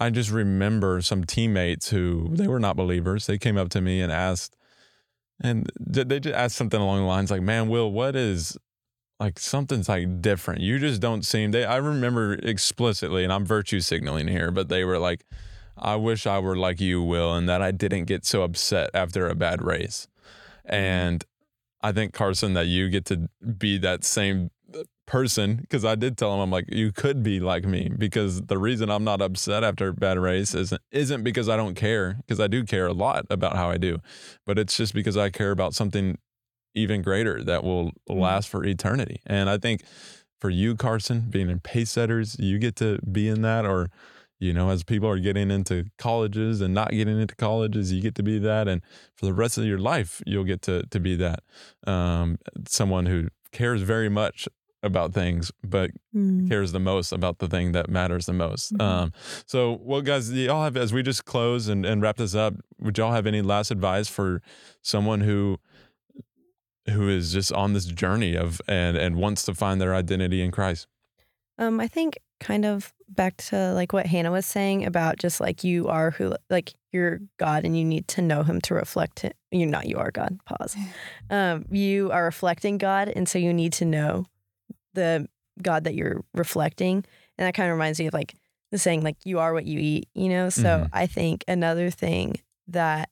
I 0.00 0.10
just 0.10 0.30
remember 0.30 1.02
some 1.02 1.24
teammates 1.24 1.90
who 1.90 2.30
they 2.32 2.48
were 2.48 2.60
not 2.60 2.76
believers. 2.76 3.26
They 3.26 3.38
came 3.38 3.58
up 3.58 3.68
to 3.70 3.80
me 3.80 4.00
and 4.00 4.10
asked, 4.10 4.56
and 5.40 5.70
they 5.78 6.20
just 6.20 6.34
asked 6.34 6.56
something 6.56 6.80
along 6.80 7.00
the 7.00 7.06
lines 7.06 7.30
like, 7.30 7.42
"Man, 7.42 7.68
Will, 7.68 7.90
what 7.90 8.16
is 8.16 8.56
like 9.20 9.38
something's 9.38 9.88
like 9.88 10.20
different? 10.20 10.60
You 10.60 10.78
just 10.78 11.00
don't 11.00 11.24
seem." 11.24 11.50
They 11.50 11.64
I 11.64 11.76
remember 11.76 12.34
explicitly, 12.34 13.24
and 13.24 13.32
I'm 13.32 13.44
virtue 13.44 13.80
signaling 13.80 14.28
here, 14.28 14.50
but 14.50 14.68
they 14.68 14.84
were 14.84 14.98
like, 14.98 15.24
I 15.76 15.96
wish 15.96 16.26
I 16.26 16.38
were 16.38 16.56
like 16.56 16.80
you, 16.80 17.02
Will, 17.02 17.34
and 17.34 17.48
that 17.48 17.62
I 17.62 17.70
didn't 17.70 18.04
get 18.04 18.24
so 18.24 18.42
upset 18.42 18.90
after 18.94 19.28
a 19.28 19.34
bad 19.34 19.62
race. 19.62 20.06
Mm-hmm. 20.66 20.74
And 20.74 21.24
I 21.82 21.92
think, 21.92 22.12
Carsen, 22.12 22.54
that 22.54 22.66
you 22.66 22.88
get 22.88 23.04
to 23.06 23.28
be 23.58 23.78
that 23.78 24.04
same 24.04 24.50
person 25.12 25.56
because 25.56 25.84
I 25.84 25.94
did 25.94 26.16
tell 26.16 26.32
him, 26.32 26.40
I'm 26.40 26.50
like, 26.50 26.72
you 26.72 26.90
could 26.90 27.22
be 27.22 27.38
like 27.38 27.66
me 27.66 27.90
because 27.98 28.40
the 28.40 28.56
reason 28.56 28.90
I'm 28.90 29.04
not 29.04 29.20
upset 29.20 29.62
after 29.62 29.88
a 29.88 29.92
bad 29.92 30.18
race 30.18 30.54
isn't, 30.54 30.80
isn't 30.90 31.22
because 31.22 31.50
I 31.50 31.56
don't 31.58 31.74
care, 31.74 32.16
because 32.16 32.40
I 32.40 32.46
do 32.46 32.64
care 32.64 32.86
a 32.86 32.94
lot 32.94 33.26
about 33.28 33.54
how 33.54 33.68
I 33.68 33.76
do, 33.76 33.98
but 34.46 34.58
it's 34.58 34.74
just 34.74 34.94
because 34.94 35.18
I 35.18 35.28
care 35.28 35.50
about 35.50 35.74
something 35.74 36.16
even 36.74 37.02
greater 37.02 37.44
that 37.44 37.62
will 37.62 37.90
last 38.08 38.48
for 38.48 38.64
eternity. 38.64 39.20
And 39.26 39.50
I 39.50 39.58
think 39.58 39.82
for 40.40 40.48
you, 40.48 40.76
Carsen, 40.76 41.26
being 41.28 41.50
in 41.50 41.60
pace 41.60 41.90
setters, 41.90 42.38
you 42.38 42.58
get 42.58 42.74
to 42.76 42.98
be 43.00 43.28
in 43.28 43.42
that 43.42 43.66
or 43.66 43.90
you 44.40 44.54
know, 44.54 44.70
as 44.70 44.82
people 44.82 45.08
are 45.08 45.20
getting 45.20 45.52
into 45.52 45.84
colleges 45.98 46.62
and 46.62 46.74
not 46.74 46.90
getting 46.90 47.20
into 47.20 47.36
colleges, 47.36 47.92
you 47.92 48.02
get 48.02 48.16
to 48.16 48.24
be 48.24 48.40
that, 48.40 48.66
and 48.66 48.82
for 49.14 49.26
the 49.26 49.32
rest 49.32 49.56
of 49.56 49.64
your 49.64 49.78
life, 49.78 50.20
you'll 50.26 50.42
get 50.42 50.62
to 50.62 50.82
to 50.90 50.98
be 50.98 51.14
that. 51.14 51.44
Um, 51.86 52.38
someone 52.66 53.06
who 53.06 53.28
cares 53.52 53.82
very 53.82 54.08
much 54.08 54.48
about 54.82 55.12
things, 55.14 55.52
but 55.62 55.90
Mm. 56.14 56.48
cares 56.48 56.72
the 56.72 56.80
most 56.80 57.12
about 57.12 57.38
the 57.38 57.48
thing 57.48 57.72
that 57.72 57.88
matters 57.88 58.26
the 58.26 58.32
most. 58.32 58.72
Mhm. 58.74 58.80
Um, 58.82 59.12
so, 59.46 59.78
well, 59.82 60.02
guys, 60.02 60.28
do 60.28 60.36
y'all 60.36 60.64
have 60.64 60.76
as 60.76 60.92
we 60.92 61.02
just 61.02 61.24
close 61.24 61.68
and, 61.68 61.86
and 61.86 62.02
wrap 62.02 62.16
this 62.16 62.34
up, 62.34 62.54
would 62.80 62.98
y'all 62.98 63.12
have 63.12 63.26
any 63.26 63.42
last 63.42 63.70
advice 63.70 64.08
for 64.08 64.42
someone 64.82 65.20
who 65.20 65.58
who 66.90 67.08
is 67.08 67.32
just 67.32 67.52
on 67.52 67.74
this 67.74 67.84
journey 67.86 68.34
of 68.36 68.60
and 68.66 68.96
and 68.96 69.16
wants 69.16 69.44
to 69.44 69.54
find 69.54 69.80
their 69.80 69.94
identity 69.94 70.42
in 70.42 70.50
Christ? 70.50 70.86
Um, 71.58 71.78
I 71.80 71.86
think 71.86 72.18
kind 72.40 72.64
of 72.64 72.92
back 73.08 73.36
to 73.36 73.72
like 73.74 73.92
what 73.92 74.06
Hannah 74.06 74.32
was 74.32 74.46
saying 74.46 74.84
about 74.84 75.16
just 75.18 75.40
like 75.40 75.62
you 75.62 75.86
are 75.88 76.10
who 76.10 76.34
like 76.50 76.74
you're 76.92 77.20
God 77.38 77.64
and 77.64 77.78
you 77.78 77.84
need 77.84 78.08
to 78.08 78.22
know 78.22 78.42
him 78.42 78.60
to 78.62 78.74
reflect 78.74 79.20
him. 79.20 79.32
You're 79.52 79.68
not 79.68 79.86
you 79.86 79.98
are 79.98 80.10
God. 80.10 80.40
Pause. 80.44 80.76
Um, 81.30 81.66
you 81.70 82.10
are 82.10 82.24
reflecting 82.24 82.78
God 82.78 83.12
and 83.14 83.28
so 83.28 83.38
you 83.38 83.52
need 83.54 83.72
to 83.74 83.84
know 83.84 84.26
the 84.94 85.28
God 85.60 85.84
that 85.84 85.94
you're 85.94 86.24
reflecting. 86.34 87.04
And 87.38 87.46
that 87.46 87.54
kind 87.54 87.68
of 87.70 87.74
reminds 87.74 87.98
me 87.98 88.06
of 88.06 88.14
like 88.14 88.34
the 88.70 88.78
saying 88.78 89.02
like 89.02 89.16
you 89.24 89.38
are 89.38 89.52
what 89.52 89.66
you 89.66 89.78
eat, 89.78 90.08
you 90.14 90.28
know? 90.28 90.48
So 90.48 90.62
Mhm. 90.62 90.88
I 90.92 91.06
think 91.06 91.44
another 91.48 91.90
thing 91.90 92.40
that 92.68 93.10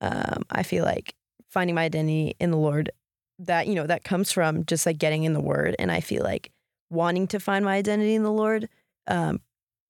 um 0.00 0.44
I 0.50 0.62
feel 0.62 0.84
like 0.84 1.14
finding 1.48 1.74
my 1.74 1.84
identity 1.84 2.34
in 2.40 2.50
the 2.50 2.56
Lord 2.56 2.90
that, 3.38 3.66
you 3.66 3.74
know, 3.74 3.86
that 3.86 4.04
comes 4.04 4.30
from 4.32 4.64
just 4.64 4.86
like 4.86 4.98
getting 4.98 5.24
in 5.24 5.32
the 5.32 5.40
word. 5.40 5.74
And 5.78 5.90
I 5.90 6.00
feel 6.00 6.22
like 6.22 6.50
wanting 6.90 7.26
to 7.28 7.40
find 7.40 7.64
my 7.64 7.74
identity 7.76 8.14
in 8.14 8.22
the 8.22 8.32
Lord 8.32 8.68
um, 9.06 9.40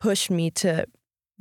pushed 0.00 0.30
me 0.30 0.50
to 0.50 0.86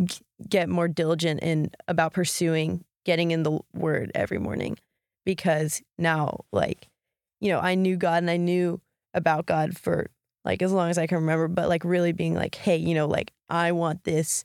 g- 0.03 0.21
get 0.49 0.69
more 0.69 0.87
diligent 0.87 1.41
in 1.41 1.71
about 1.87 2.13
pursuing 2.13 2.83
getting 3.05 3.31
in 3.31 3.43
the 3.43 3.59
Word 3.73 4.11
every 4.15 4.37
morning 4.37 4.77
because 5.25 5.81
now, 5.97 6.45
like, 6.51 6.87
you 7.41 7.49
know, 7.49 7.59
I 7.59 7.75
knew 7.75 7.97
God 7.97 8.23
and 8.23 8.29
I 8.29 8.37
knew 8.37 8.79
about 9.13 9.45
God 9.45 9.77
for 9.77 10.09
like 10.45 10.61
as 10.61 10.71
long 10.71 10.89
as 10.89 10.97
I 10.97 11.07
can 11.07 11.17
remember, 11.19 11.47
but 11.47 11.69
like 11.69 11.85
really 11.85 12.11
being 12.11 12.33
like, 12.33 12.55
hey, 12.55 12.75
you 12.77 12.93
know, 12.93 13.07
like 13.07 13.31
I 13.49 13.71
want 13.71 14.03
this 14.03 14.43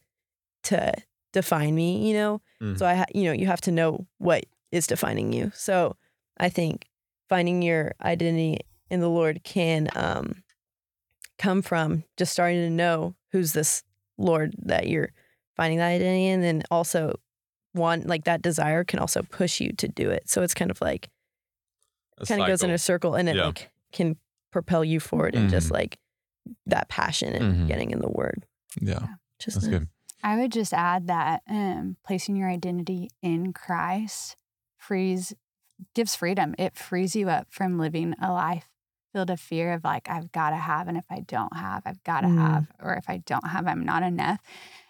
to 0.65 0.93
define 1.33 1.75
me, 1.75 2.09
you 2.09 2.15
know. 2.15 2.41
Mhm. 2.63 2.79
So 2.79 2.87
I, 2.87 2.95
ha- 2.95 3.05
you 3.15 3.25
know, 3.25 3.33
you 3.33 3.47
have 3.47 3.61
to 3.63 3.73
know 3.73 4.07
what 4.19 4.45
is 4.71 4.87
defining 4.87 5.33
you. 5.33 5.51
So 5.55 5.97
I 6.39 6.49
think 6.49 6.87
finding 7.29 7.63
your 7.63 7.93
identity 8.03 8.59
in 8.91 9.01
the 9.01 9.09
Lord 9.09 9.43
can 9.45 9.89
um, 9.97 10.43
come 11.39 11.63
from 11.63 12.05
just 12.17 12.33
starting 12.33 12.61
to 12.61 12.71
know 12.71 13.15
who's 13.33 13.53
this 13.53 13.83
Lord 14.17 14.55
that 14.63 14.89
you're 14.89 15.11
finding 15.57 15.79
that 15.79 15.89
identity 15.89 16.27
in, 16.27 16.35
and 16.35 16.45
then 16.45 16.63
also 16.71 17.19
one 17.73 18.03
like 18.07 18.25
that 18.25 18.41
desire 18.43 18.85
can 18.85 18.99
also 18.99 19.23
push 19.23 19.61
you 19.61 19.73
to 19.73 19.89
do 19.89 20.11
it. 20.11 20.29
So 20.29 20.43
it's 20.43 20.55
kind 20.55 20.71
of 20.71 20.81
like 20.81 21.09
kind 22.27 22.41
of 22.41 22.47
goes 22.49 22.63
in 22.63 22.71
a 22.71 22.79
circle, 22.79 23.15
and 23.15 23.29
it 23.29 23.37
Yeah. 23.37 23.47
like 23.47 23.71
can 23.93 24.17
propel 24.51 24.85
you 24.85 25.01
forward 25.01 25.35
and 25.35 25.51
just 25.51 25.69
Mhm. 25.69 25.73
like 25.73 25.99
that 26.67 26.89
passion 26.89 27.35
and 27.35 27.55
Mhm. 27.55 27.69
getting 27.69 27.91
in 27.91 28.01
the 28.01 28.09
Word. 28.11 28.47
Yeah, 28.81 29.07
Just 29.39 29.57
that's 29.57 29.67
nice. 29.67 29.81
good. 29.81 29.89
I 30.23 30.37
would 30.39 30.53
just 30.53 30.75
add 30.75 31.07
that 31.07 31.43
um, 31.49 31.97
placing 32.05 32.37
your 32.37 32.49
identity 32.51 33.09
in 33.23 33.53
Christ 33.53 34.37
frees 34.77 35.33
gives 35.95 36.17
freedom. 36.17 36.55
It 36.59 36.77
frees 36.77 37.15
you 37.15 37.29
up 37.29 37.47
from 37.51 37.79
living 37.79 38.15
a 38.21 38.33
life 38.33 38.69
filled 39.13 39.31
of 39.31 39.41
fear 39.41 39.73
of 39.73 39.85
like 39.85 40.09
I've 40.11 40.33
got 40.33 40.51
to 40.51 40.57
have, 40.57 40.89
and 40.89 40.97
if 40.99 41.07
I 41.11 41.21
don't 41.21 41.57
have, 41.57 41.83
I've 41.87 42.03
got 42.05 42.23
to 42.23 42.27
Mm. 42.29 42.37
have, 42.37 42.73
or 42.81 42.95
if 42.95 43.09
I 43.09 43.19
don't 43.19 43.47
have, 43.47 43.67
I'm 43.67 43.85
not 43.85 44.03
enough. 44.03 44.41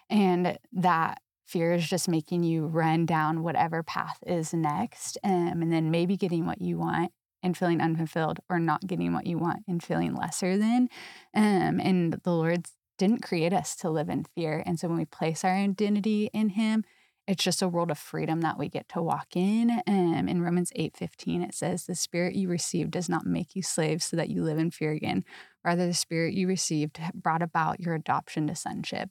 And 0.09 0.57
that 0.73 1.21
fear 1.45 1.73
is 1.73 1.87
just 1.87 2.09
making 2.09 2.43
you 2.43 2.65
run 2.67 3.05
down 3.05 3.43
whatever 3.43 3.81
path 3.83 4.19
is 4.25 4.53
next, 4.53 5.17
um, 5.23 5.61
and 5.61 5.71
then 5.71 5.91
maybe 5.91 6.17
getting 6.17 6.45
what 6.45 6.61
you 6.61 6.77
want 6.77 7.11
and 7.41 7.57
feeling 7.57 7.81
unfulfilled, 7.81 8.39
or 8.49 8.59
not 8.59 8.87
getting 8.87 9.13
what 9.13 9.27
you 9.27 9.37
want 9.37 9.63
and 9.67 9.81
feeling 9.81 10.13
lesser 10.13 10.57
than. 10.57 10.89
Um, 11.33 11.79
and 11.79 12.13
the 12.23 12.31
Lord's 12.31 12.73
didn't 12.99 13.23
create 13.23 13.53
us 13.53 13.75
to 13.77 13.89
live 13.89 14.09
in 14.09 14.25
fear. 14.35 14.61
And 14.65 14.79
so 14.79 14.87
when 14.87 14.97
we 14.97 15.05
place 15.05 15.43
our 15.43 15.55
identity 15.55 16.29
in 16.33 16.49
him, 16.49 16.83
it's 17.25 17.43
just 17.43 17.61
a 17.61 17.67
world 17.67 17.91
of 17.91 17.97
freedom 17.97 18.41
that 18.41 18.57
we 18.57 18.69
get 18.69 18.89
to 18.89 19.01
walk 19.01 19.35
in. 19.35 19.81
Um, 19.87 20.27
in 20.27 20.41
Romans 20.41 20.71
8 20.75 20.97
15, 20.97 21.41
it 21.41 21.55
says, 21.55 21.85
The 21.85 21.95
spirit 21.95 22.35
you 22.35 22.49
received 22.49 22.91
does 22.91 23.07
not 23.07 23.25
make 23.25 23.55
you 23.55 23.63
slaves 23.63 24.05
so 24.05 24.17
that 24.17 24.29
you 24.29 24.43
live 24.43 24.57
in 24.57 24.71
fear 24.71 24.91
again. 24.91 25.23
Rather, 25.63 25.87
the 25.87 25.93
spirit 25.93 26.33
you 26.33 26.47
received 26.47 26.99
brought 27.13 27.41
about 27.41 27.79
your 27.79 27.95
adoption 27.95 28.47
to 28.47 28.55
sonship. 28.55 29.09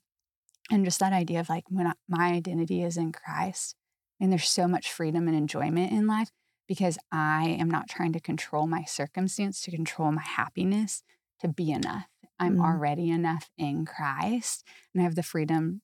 And 0.71 0.85
just 0.85 1.01
that 1.01 1.13
idea 1.13 1.41
of 1.41 1.49
like, 1.49 1.65
when 1.69 1.87
I, 1.87 1.93
my 2.09 2.33
identity 2.33 2.83
is 2.83 2.97
in 2.97 3.13
Christ, 3.13 3.75
and 4.21 4.33
there's 4.33 4.49
so 4.49 4.67
much 4.67 4.93
freedom 4.93 5.29
and 5.29 5.37
enjoyment 5.37 5.93
in 5.93 6.07
life 6.07 6.31
because 6.69 6.99
I 7.11 7.57
am 7.59 7.71
not 7.71 7.89
trying 7.89 8.13
to 8.13 8.21
control 8.21 8.67
my 8.67 8.85
circumstance, 8.85 9.61
to 9.63 9.71
control 9.71 10.13
my 10.13 10.23
happiness, 10.23 11.03
to 11.41 11.49
be 11.49 11.73
enough. 11.73 12.07
I'm 12.39 12.57
Mm. 12.59 12.65
already 12.65 13.11
enough 13.11 13.51
in 13.57 13.85
Christ, 13.85 14.65
and 14.93 15.01
I 15.01 15.05
have 15.05 15.17
the 15.17 15.23
freedom 15.23 15.83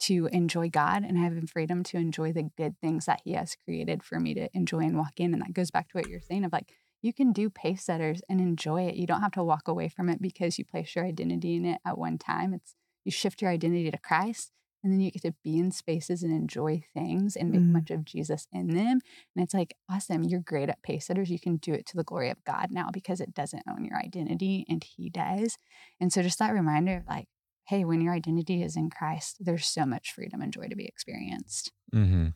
to 0.00 0.26
enjoy 0.32 0.68
God 0.68 1.04
and 1.04 1.16
I 1.16 1.22
have 1.22 1.40
the 1.40 1.46
freedom 1.46 1.82
to 1.84 1.96
enjoy 1.96 2.32
the 2.32 2.50
good 2.56 2.78
things 2.80 3.06
that 3.06 3.20
He 3.24 3.32
has 3.32 3.56
created 3.64 4.02
for 4.02 4.18
me 4.18 4.34
to 4.34 4.48
enjoy 4.52 4.80
and 4.80 4.96
walk 4.98 5.18
in. 5.20 5.32
And 5.32 5.42
that 5.42 5.54
goes 5.54 5.70
back 5.70 5.88
to 5.88 5.98
what 5.98 6.08
you're 6.08 6.20
saying 6.20 6.44
of 6.44 6.52
like, 6.52 6.72
you 7.00 7.12
can 7.12 7.32
do 7.32 7.48
pace 7.48 7.84
setters 7.84 8.20
and 8.28 8.40
enjoy 8.40 8.82
it. 8.82 8.96
You 8.96 9.06
don't 9.06 9.20
have 9.20 9.32
to 9.32 9.44
walk 9.44 9.68
away 9.68 9.88
from 9.88 10.08
it 10.08 10.20
because 10.20 10.58
you 10.58 10.64
place 10.64 10.94
your 10.96 11.04
identity 11.04 11.54
in 11.54 11.64
it 11.64 11.80
at 11.86 11.96
one 11.96 12.18
time. 12.18 12.52
It's 12.54 12.74
you 13.04 13.12
shift 13.12 13.40
your 13.40 13.50
identity 13.50 13.90
to 13.90 13.98
Christ 13.98 14.52
and 14.84 14.92
then 14.92 15.00
you 15.00 15.10
get 15.10 15.22
to 15.22 15.34
be 15.42 15.58
in 15.58 15.72
spaces 15.72 16.22
and 16.22 16.30
enjoy 16.32 16.84
things 16.94 17.34
and 17.34 17.50
make 17.50 17.62
Mhm. 17.62 17.72
much 17.72 17.90
of 17.90 18.04
Jesus 18.04 18.46
in 18.52 18.68
them. 18.68 19.00
And 19.34 19.42
it's 19.42 19.54
like, 19.54 19.74
awesome, 19.90 20.22
you're 20.22 20.40
great 20.40 20.68
at 20.68 20.82
pace 20.82 21.06
setters. 21.06 21.30
You 21.30 21.40
can 21.40 21.56
do 21.56 21.72
it 21.72 21.86
to 21.86 21.96
the 21.96 22.04
glory 22.04 22.28
of 22.30 22.44
God 22.44 22.68
now 22.70 22.90
because 22.92 23.20
it 23.20 23.34
doesn't 23.34 23.64
own 23.68 23.84
your 23.84 23.98
identity 23.98 24.64
and 24.68 24.84
He 24.84 25.08
does. 25.10 25.56
And 25.98 26.12
so 26.12 26.22
just 26.22 26.38
that 26.38 26.52
reminder 26.52 26.98
of 26.98 27.06
like, 27.08 27.26
hey, 27.66 27.84
when 27.84 28.02
your 28.02 28.12
identity 28.12 28.62
is 28.62 28.76
in 28.76 28.90
Christ, 28.90 29.38
there's 29.40 29.66
so 29.66 29.86
much 29.86 30.12
freedom 30.12 30.42
and 30.42 30.52
joy 30.52 30.68
to 30.68 30.76
be 30.76 30.84
experienced. 30.84 31.72
Mm-hmm. 31.94 32.28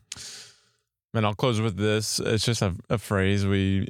And 1.13 1.25
I'll 1.25 1.35
close 1.35 1.61
with 1.61 1.77
this. 1.77 2.19
It's 2.19 2.45
just 2.45 2.61
a, 2.63 2.75
a 2.89 2.97
phrase 2.97 3.45
we 3.45 3.87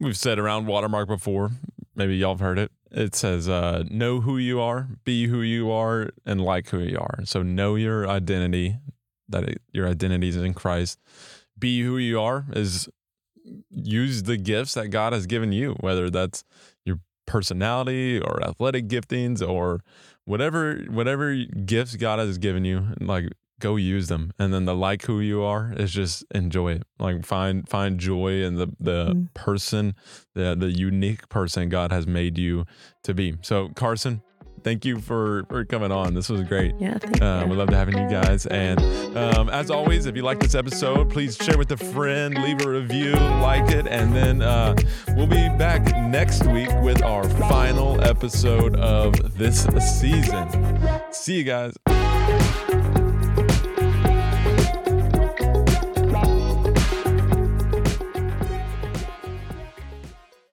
we've 0.00 0.16
said 0.16 0.38
around 0.38 0.66
Watermark 0.66 1.08
before. 1.08 1.50
Maybe 1.98 2.16
y'all 2.16 2.34
have 2.34 2.40
heard 2.40 2.58
it. 2.58 2.70
It 2.92 3.16
says, 3.16 3.48
uh, 3.48 3.82
"Know 3.90 4.20
who 4.20 4.38
you 4.38 4.60
are, 4.60 4.88
be 5.04 5.26
who 5.26 5.42
you 5.42 5.70
are, 5.70 6.10
and 6.24 6.40
like 6.40 6.68
who 6.68 6.78
you 6.78 6.96
are." 6.98 7.18
So 7.24 7.42
know 7.42 7.74
your 7.74 8.08
identity. 8.08 8.78
That 9.28 9.44
it, 9.44 9.60
your 9.72 9.86
identity 9.88 10.28
is 10.28 10.36
in 10.36 10.54
Christ. 10.54 10.98
Be 11.58 11.82
who 11.82 11.98
you 11.98 12.20
are 12.20 12.46
is 12.52 12.88
use 13.70 14.22
the 14.22 14.36
gifts 14.36 14.74
that 14.74 14.88
God 14.88 15.12
has 15.12 15.26
given 15.26 15.52
you, 15.52 15.72
whether 15.80 16.08
that's 16.08 16.44
your 16.84 17.00
personality 17.26 18.20
or 18.20 18.42
athletic 18.42 18.86
giftings 18.88 19.46
or 19.46 19.80
whatever 20.24 20.76
whatever 20.88 21.34
gifts 21.34 21.96
God 21.96 22.20
has 22.20 22.38
given 22.38 22.64
you. 22.64 22.94
Like 23.00 23.26
go 23.60 23.76
use 23.76 24.08
them. 24.08 24.32
And 24.38 24.52
then 24.52 24.64
the 24.64 24.74
like 24.74 25.02
who 25.02 25.20
you 25.20 25.42
are 25.42 25.72
is 25.76 25.92
just 25.92 26.24
enjoy 26.34 26.72
it. 26.72 26.82
Like 26.98 27.24
find 27.24 27.68
find 27.68 27.98
joy 27.98 28.42
in 28.42 28.56
the 28.56 28.68
the 28.78 29.14
mm. 29.14 29.34
person 29.34 29.94
the 30.34 30.56
the 30.58 30.70
unique 30.70 31.28
person 31.28 31.68
god 31.68 31.92
has 31.92 32.06
made 32.06 32.38
you 32.38 32.64
to 33.04 33.14
be. 33.14 33.36
So 33.42 33.70
carsen 33.74 34.22
thank 34.64 34.84
you 34.84 35.00
for 35.00 35.44
for 35.48 35.64
coming 35.64 35.92
on. 35.92 36.14
This 36.14 36.28
was 36.28 36.42
great. 36.42 36.74
Yeah 36.78 36.98
uh, 37.20 37.46
we 37.48 37.56
love 37.56 37.68
to 37.70 37.76
having 37.76 37.96
you 37.96 38.08
guys. 38.08 38.46
And 38.46 38.80
um, 39.16 39.48
as 39.48 39.70
always 39.70 40.06
if 40.06 40.16
you 40.16 40.22
like 40.22 40.40
this 40.40 40.54
episode 40.54 41.10
please 41.10 41.36
share 41.36 41.58
with 41.58 41.70
a 41.72 41.76
friend 41.76 42.34
leave 42.42 42.64
a 42.64 42.70
review 42.70 43.12
like 43.12 43.70
it 43.70 43.86
and 43.86 44.14
then 44.14 44.42
uh, 44.42 44.76
we'll 45.10 45.26
be 45.26 45.48
back 45.58 45.82
next 46.08 46.46
week 46.46 46.70
with 46.82 47.02
our 47.02 47.28
final 47.28 48.00
episode 48.02 48.76
of 48.76 49.36
this 49.38 49.66
season. 50.00 50.48
See 51.12 51.36
you 51.38 51.44
guys 51.44 51.74